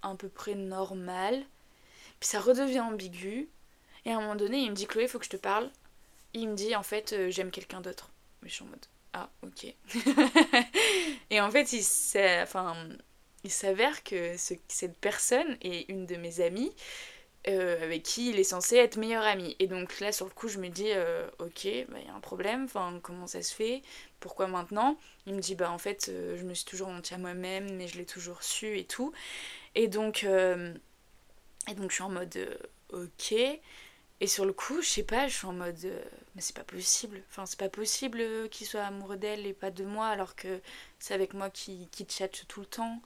[0.03, 1.45] à peu près normal.
[2.21, 3.49] Puis ça redevient ambigu.
[4.05, 5.71] Et à un moment donné, il me dit Chloé, faut que je te parle.
[6.33, 8.11] Il me dit en fait, euh, j'aime quelqu'un d'autre.
[8.43, 9.75] Mais je suis en mode Ah, ok.
[11.31, 11.83] et en fait, il
[13.51, 16.73] s'avère que ce, cette personne est une de mes amies
[17.49, 19.57] euh, avec qui il est censé être meilleur ami.
[19.59, 22.15] Et donc là, sur le coup, je me dis, euh, ok, il bah, y a
[22.15, 23.83] un problème, enfin, comment ça se fait
[24.21, 24.99] Pourquoi maintenant?
[25.27, 27.89] Il me dit, bah en fait, euh, je me suis toujours menti à moi-même, mais
[27.89, 29.13] je l'ai toujours su et tout.
[29.75, 32.59] Et donc, et donc je suis en mode,
[32.93, 33.33] ok.
[34.23, 35.79] Et sur le coup, je sais pas, je suis en mode,
[36.35, 37.23] mais c'est pas possible.
[37.31, 40.61] Enfin, c'est pas possible qu'il soit amoureux d'elle et pas de moi, alors que
[40.99, 43.01] c'est avec moi qui, qui chatte tout le temps.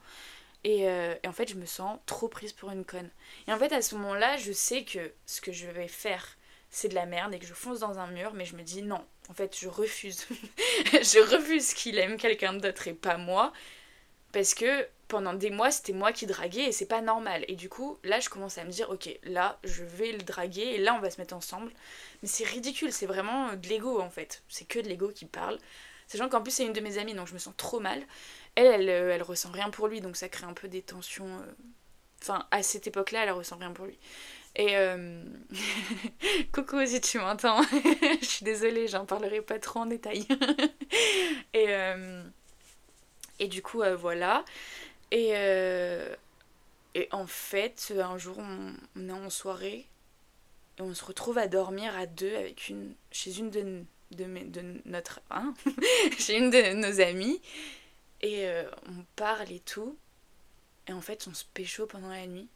[0.67, 3.11] Euh, et, en fait, je me sens trop prise pour une conne.
[3.47, 6.37] Et en fait, à ce moment-là, je sais que ce que je vais faire,
[6.71, 8.83] c'est de la merde et que je fonce dans un mur, mais je me dis
[8.83, 10.27] non, en fait, je refuse.
[10.93, 13.53] je refuse qu'il aime quelqu'un d'autre et pas moi.
[14.33, 17.45] Parce que pendant des mois, c'était moi qui draguais et c'est pas normal.
[17.47, 20.63] Et du coup, là, je commence à me dire, ok, là, je vais le draguer
[20.63, 21.71] et là, on va se mettre ensemble.
[22.23, 24.43] Mais c'est ridicule, c'est vraiment de l'ego en fait.
[24.49, 25.59] C'est que de l'ego qui parle.
[26.09, 28.03] Sachant qu'en plus, c'est une de mes amies, donc je me sens trop mal.
[28.57, 31.27] Elle, elle, euh, elle, ressent rien pour lui, donc ça crée un peu des tensions.
[31.27, 31.53] Euh.
[32.23, 33.99] Enfin, à cette époque-là, elle ressent rien pour lui.
[34.57, 35.23] Et euh...
[36.53, 37.61] coucou si tu m'entends,
[38.21, 40.27] je suis désolée, j'en parlerai pas trop en détail.
[41.53, 42.23] et, euh,
[43.41, 44.45] et du coup, voilà.
[45.11, 45.31] Et,
[46.95, 49.87] et en fait, un jour, on, est en soirée
[50.79, 53.83] et on se retrouve à dormir à deux avec une, chez une de,
[54.13, 55.55] de, de notre, hein
[56.19, 57.41] chez une de nos amies.
[58.25, 59.99] Et euh, on parle et tout.
[60.89, 62.49] Et en fait, on se pécho pendant la nuit.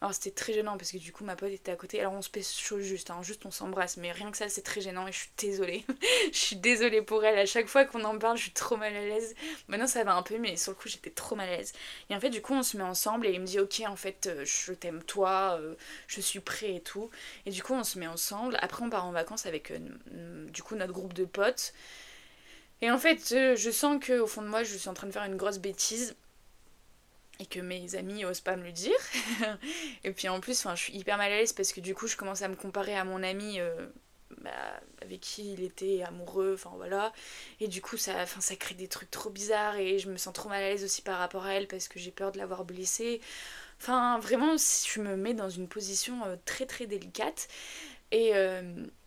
[0.00, 2.00] Alors c'était très gênant parce que du coup ma pote était à côté.
[2.00, 3.98] Alors on se pécho juste, hein, juste on s'embrasse.
[3.98, 5.84] Mais rien que ça c'est très gênant et je suis désolée.
[6.32, 7.38] je suis désolée pour elle.
[7.38, 9.36] À chaque fois qu'on en parle, je suis trop mal à l'aise.
[9.68, 11.72] Maintenant ça va un peu, mais sur le coup j'étais trop mal à l'aise.
[12.10, 13.94] Et en fait du coup on se met ensemble et il me dit ok en
[13.94, 15.76] fait euh, je t'aime toi, euh,
[16.08, 17.08] je suis prêt et tout.
[17.46, 18.56] Et du coup on se met ensemble.
[18.60, 19.72] Après on part en vacances avec
[20.50, 21.74] du coup notre groupe de potes.
[22.82, 25.12] Et en fait, euh, je sens qu'au fond de moi, je suis en train de
[25.12, 26.16] faire une grosse bêtise
[27.38, 28.98] et que mes amis osent pas me le dire.
[30.04, 32.16] et puis en plus, je suis hyper mal à l'aise parce que du coup, je
[32.16, 33.86] commence à me comparer à mon ami euh,
[34.40, 34.50] bah,
[35.00, 37.12] avec qui il était amoureux, enfin voilà.
[37.60, 40.48] Et du coup, ça, ça crée des trucs trop bizarres et je me sens trop
[40.48, 43.20] mal à l'aise aussi par rapport à elle parce que j'ai peur de l'avoir blessée.
[43.80, 47.46] Enfin, vraiment, je me mets dans une position euh, très très délicate.
[48.10, 48.34] Et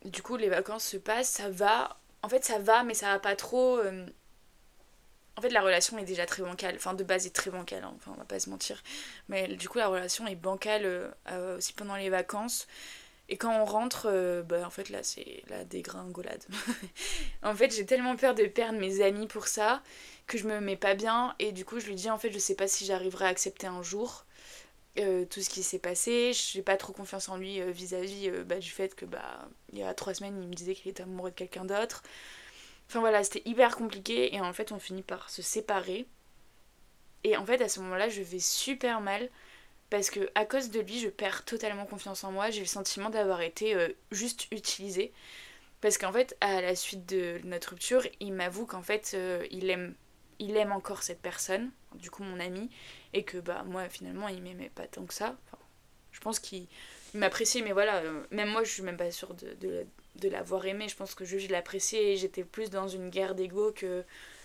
[0.03, 3.19] du coup, les vacances se passent, ça va en fait ça va mais ça va
[3.19, 4.03] pas trop euh.
[5.38, 6.76] en fait la relation est déjà très bancale.
[6.76, 7.93] Enfin de base est très bancale hein.
[7.95, 8.82] enfin on va pas se mentir.
[9.30, 12.67] Mais du coup la relation est bancale euh, euh, aussi pendant les vacances.
[13.30, 16.43] Et quand on rentre bah en fait là c'est la dégringolade.
[17.43, 19.84] En fait j'ai tellement peur de perdre mes amis pour ça
[20.26, 21.36] que je me mets pas bien.
[21.38, 23.67] Et du coup je lui dis en fait je sais pas si j'arriverai à accepter
[23.67, 24.26] un jour
[24.98, 26.32] euh, tout ce qui s'est passé.
[26.34, 29.80] J'ai pas trop confiance en lui euh, vis-à-vis euh, bah, du fait que bah il
[29.80, 32.04] y a trois semaines il me disait qu'il était amoureux de quelqu'un d'autre.
[32.88, 36.08] Enfin voilà, c'était hyper compliqué et en fait on finit par se séparer.
[37.24, 39.30] Et en fait à ce moment-là je vais super mal
[39.89, 42.50] parce que à cause de lui je perds totalement confiance en moi.
[42.50, 43.76] J'ai le sentiment d'avoir été
[44.12, 45.12] juste utilisée.
[45.82, 49.18] Parce qu'en fait à la suite de notre rupture il m'avoue qu'en fait
[49.52, 49.96] il aime
[50.39, 52.70] il aime encore cette personne, du coup mon ami,
[53.14, 55.36] et que bah moi finalement il m'aimait pas tant que ça.
[56.12, 56.68] je pense qu'il
[57.14, 59.86] m'appréciait, mais voilà, euh, même moi je suis même pas sûre de,
[60.16, 60.88] de, l'avoir aimé.
[60.89, 64.04] Je pense que je, l'appréciais et j'étais plus dans une guerre d'ego que,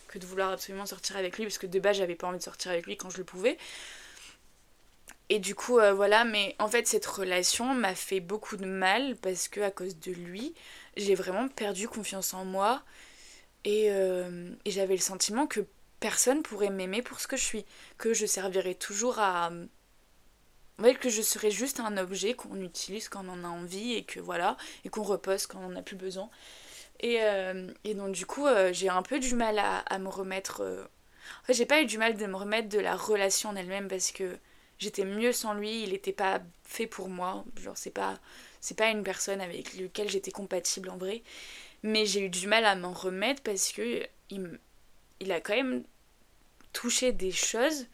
[0.08, 2.42] que de vouloir absolument sortir avec lui, parce que de base j'avais pas envie de
[2.42, 3.58] sortir avec lui quand je le pouvais.
[5.32, 9.14] Et du coup, euh, voilà, mais en fait, cette relation m'a fait beaucoup de mal
[9.22, 10.54] parce que à cause de lui,
[10.96, 12.82] j'ai vraiment perdu confiance en moi.
[13.64, 15.60] Et, euh, et j'avais le sentiment que
[16.00, 17.66] personne pourrait m'aimer pour ce que je suis,
[17.98, 19.50] que je servirais toujours à...
[20.78, 24.04] Ouais, que je serais juste un objet qu'on utilise quand on en a envie et
[24.04, 26.30] que voilà, et qu'on repose quand on n'en a plus besoin.
[27.00, 30.08] Et, euh, et, donc du coup, euh, j'ai un peu du mal à, à me
[30.08, 30.62] remettre...
[30.62, 30.84] Euh,
[31.42, 33.88] en fait, j'ai pas eu du mal de me remettre de la relation en elle-même
[33.88, 34.38] parce que
[34.78, 37.44] j'étais mieux sans lui, il n'était pas fait pour moi.
[37.56, 38.18] Genre, c'est pas,
[38.60, 41.22] c'est pas une personne avec laquelle j'étais compatible en vrai.
[41.82, 44.58] Mais j'ai eu du mal à m'en remettre parce que il,
[45.20, 45.84] il a quand même
[46.72, 47.86] touché des choses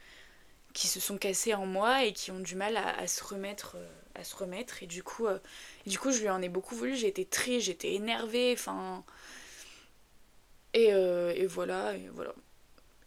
[0.73, 3.89] qui se sont cassées en moi et qui ont du mal à, se remettre euh,
[4.15, 4.83] à se remettre.
[4.83, 5.39] Et du coup euh,
[5.87, 6.97] du coup je lui en ai beaucoup voulu.
[6.97, 9.05] J'ai été triste j'étais énervée enfin.
[10.75, 12.35] Et, euh, et, voilà et voilà.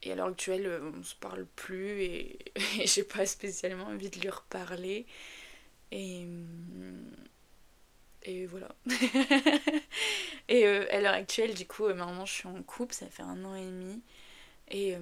[0.01, 2.39] Et à l'heure actuelle on se parle plus et,
[2.79, 5.05] et j'ai pas spécialement envie de lui reparler.
[5.91, 6.27] Et
[8.23, 8.69] et voilà
[10.49, 13.55] et à l'heure actuelle du coup maintenant je suis en couple ça fait un an
[13.55, 14.01] et demi
[14.69, 14.97] et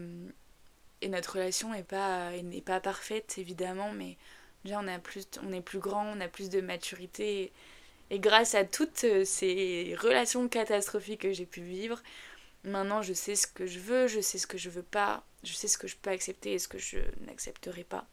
[1.02, 2.32] et notre relation n'est pas,
[2.66, 4.18] pas parfaite, évidemment, mais
[4.64, 7.52] déjà on, a plus, on est plus grand, on a plus de maturité.
[8.10, 12.02] Et, grâce à toutes euh, ces relations catastrophiques que j'ai pu vivre,
[12.64, 15.54] maintenant je sais ce que je veux, je sais ce que je veux pas, je
[15.54, 18.08] sais ce que je peux accepter et ce que je n'accepterai pas.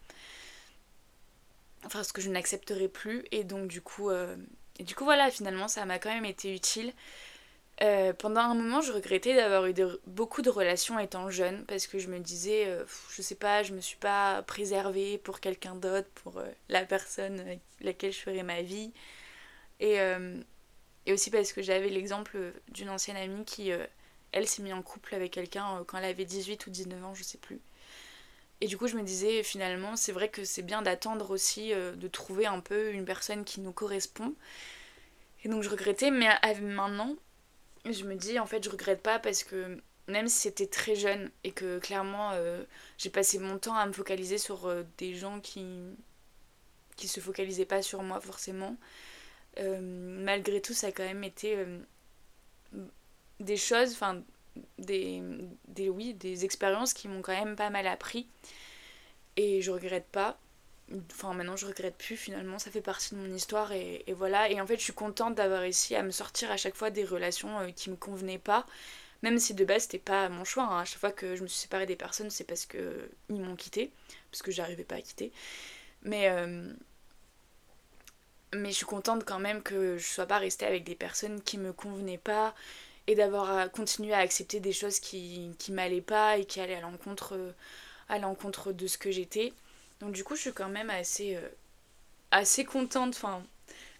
[1.86, 3.24] enfin ce que je n'accepterai plus.
[3.32, 4.36] Et donc du coup, euh,
[4.78, 6.92] et du coup voilà, finalement ça m'a quand même été utile.
[7.82, 9.74] Euh, pendant un moment, je regrettais d'avoir eu
[10.06, 13.72] beaucoup de relations étant jeune parce que je me disais, euh, je sais pas, je
[13.72, 18.62] me suis pas préservée pour quelqu'un d'autre, pour la personne avec laquelle je ferais ma
[18.62, 18.92] vie.
[19.80, 19.96] Et,
[21.06, 23.70] et aussi parce que j'avais l'exemple d'une ancienne amie qui,
[24.32, 27.24] elle, s'est mise en couple avec quelqu'un quand elle avait 18 ou 19 ans, je
[27.24, 27.60] sais plus.
[28.64, 31.94] Et du coup, je me disais, finalement, c'est vrai que c'est bien d'attendre aussi, euh,
[31.96, 34.34] de trouver un peu une personne qui nous correspond.
[35.44, 36.30] Et donc, je regrettais, mais
[36.62, 37.14] maintenant,
[37.84, 39.76] je me dis, en fait, je regrette pas parce que
[40.08, 42.64] même si c'était très jeune et que clairement, euh,
[42.96, 45.66] j'ai passé mon temps à me focaliser sur euh, des gens qui
[46.96, 48.78] qui se focalisaient pas sur moi forcément,
[49.58, 51.58] malgré tout, ça a quand même été
[53.40, 54.22] des choses, enfin,
[54.78, 55.22] des,
[55.68, 58.26] des, oui, des expériences qui m'ont quand même pas mal appris.
[59.36, 60.38] Et je regrette pas.
[61.10, 62.58] Enfin, maintenant, je regrette plus finalement.
[62.58, 64.50] Ça fait partie de mon histoire et, voilà.
[64.50, 67.04] Et en fait, je suis contente d'avoir réussi à me sortir à chaque fois des
[67.04, 68.66] relations euh, qui me convenaient pas.
[69.22, 70.64] Même si de base, c'était pas mon choix.
[70.64, 70.80] Hein.
[70.80, 73.56] À chaque fois que je me suis séparée des personnes, c'est parce que ils m'ont
[73.56, 73.90] quitté.
[74.30, 75.32] Parce que j'arrivais pas à quitter.
[76.02, 76.28] Mais.
[76.28, 76.72] Euh,
[78.54, 81.58] mais je suis contente quand même que je sois pas restée avec des personnes qui
[81.58, 82.54] me convenaient pas
[83.06, 86.80] et d'avoir continué à accepter des choses qui, qui m'allaient pas et qui allaient à
[86.80, 87.38] l'encontre
[88.08, 89.52] à l'encontre de ce que j'étais.
[90.00, 91.48] Donc du coup je suis quand même assez, euh,
[92.30, 93.14] assez contente.
[93.14, 93.42] Enfin,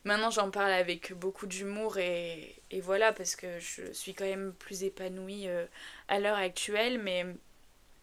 [0.05, 4.53] maintenant j'en parle avec beaucoup d'humour et, et, voilà parce que je suis quand même
[4.59, 5.67] plus épanouie euh,
[6.09, 7.25] à l'heure actuelle mais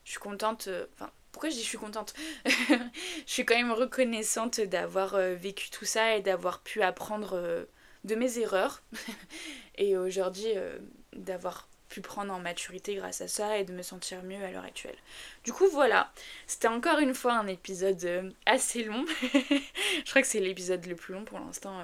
[0.06, 0.68] je suis contente.
[0.68, 0.86] Euh,
[1.32, 2.14] pourquoi je dis je suis contente?
[2.45, 7.66] Je suis quand même reconnaissante d'avoir vécu tout ça et d'avoir pu apprendre
[8.04, 8.82] de mes erreurs.
[9.78, 10.78] et aujourd'hui, euh,
[11.14, 14.64] d'avoir pu prendre en maturité grâce à ça et de me sentir mieux à l'heure
[14.64, 14.95] actuelle.
[15.43, 16.10] Du coup voilà,
[16.47, 19.06] c'était encore une fois un épisode euh, assez long.
[19.34, 21.84] je crois que c'est l'épisode le plus long pour l'instant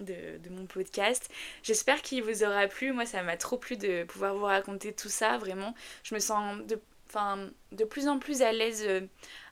[0.00, 1.28] euh, de, mon podcast.
[1.64, 2.92] J'espère qu'il vous aura plu.
[2.92, 5.74] Moi ça m'a trop plu de pouvoir vous raconter tout ça, vraiment.
[6.04, 8.86] Je me sens de plus en plus à l'aise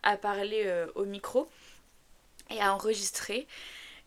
[0.05, 1.51] à parler au micro
[2.51, 3.47] et à enregistrer.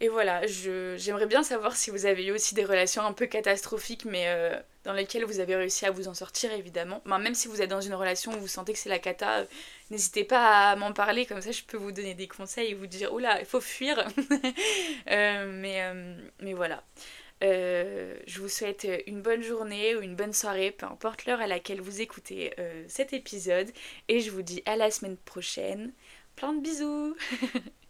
[0.01, 4.03] Et voilà, j'aimerais bien savoir si vous avez eu aussi des relations un peu catastrophiques,
[4.05, 7.03] mais euh, dans lesquelles vous avez réussi à vous en sortir, évidemment.
[7.05, 9.45] même si vous êtes dans une relation où vous sentez que c'est la cata, euh,
[9.91, 12.87] n'hésitez pas à m'en parler, comme ça je peux vous donner des conseils et vous
[12.87, 14.03] dire, oula, il faut fuir.
[15.09, 15.81] Euh, mais,
[16.41, 16.83] mais voilà.
[17.41, 21.81] je vous souhaite une bonne journée ou une bonne soirée, peu importe l'heure à laquelle
[21.81, 22.53] vous écoutez
[22.87, 23.69] cet épisode.
[24.07, 25.93] Et je vous dis à la semaine prochaine.
[26.35, 27.15] Plein de bisous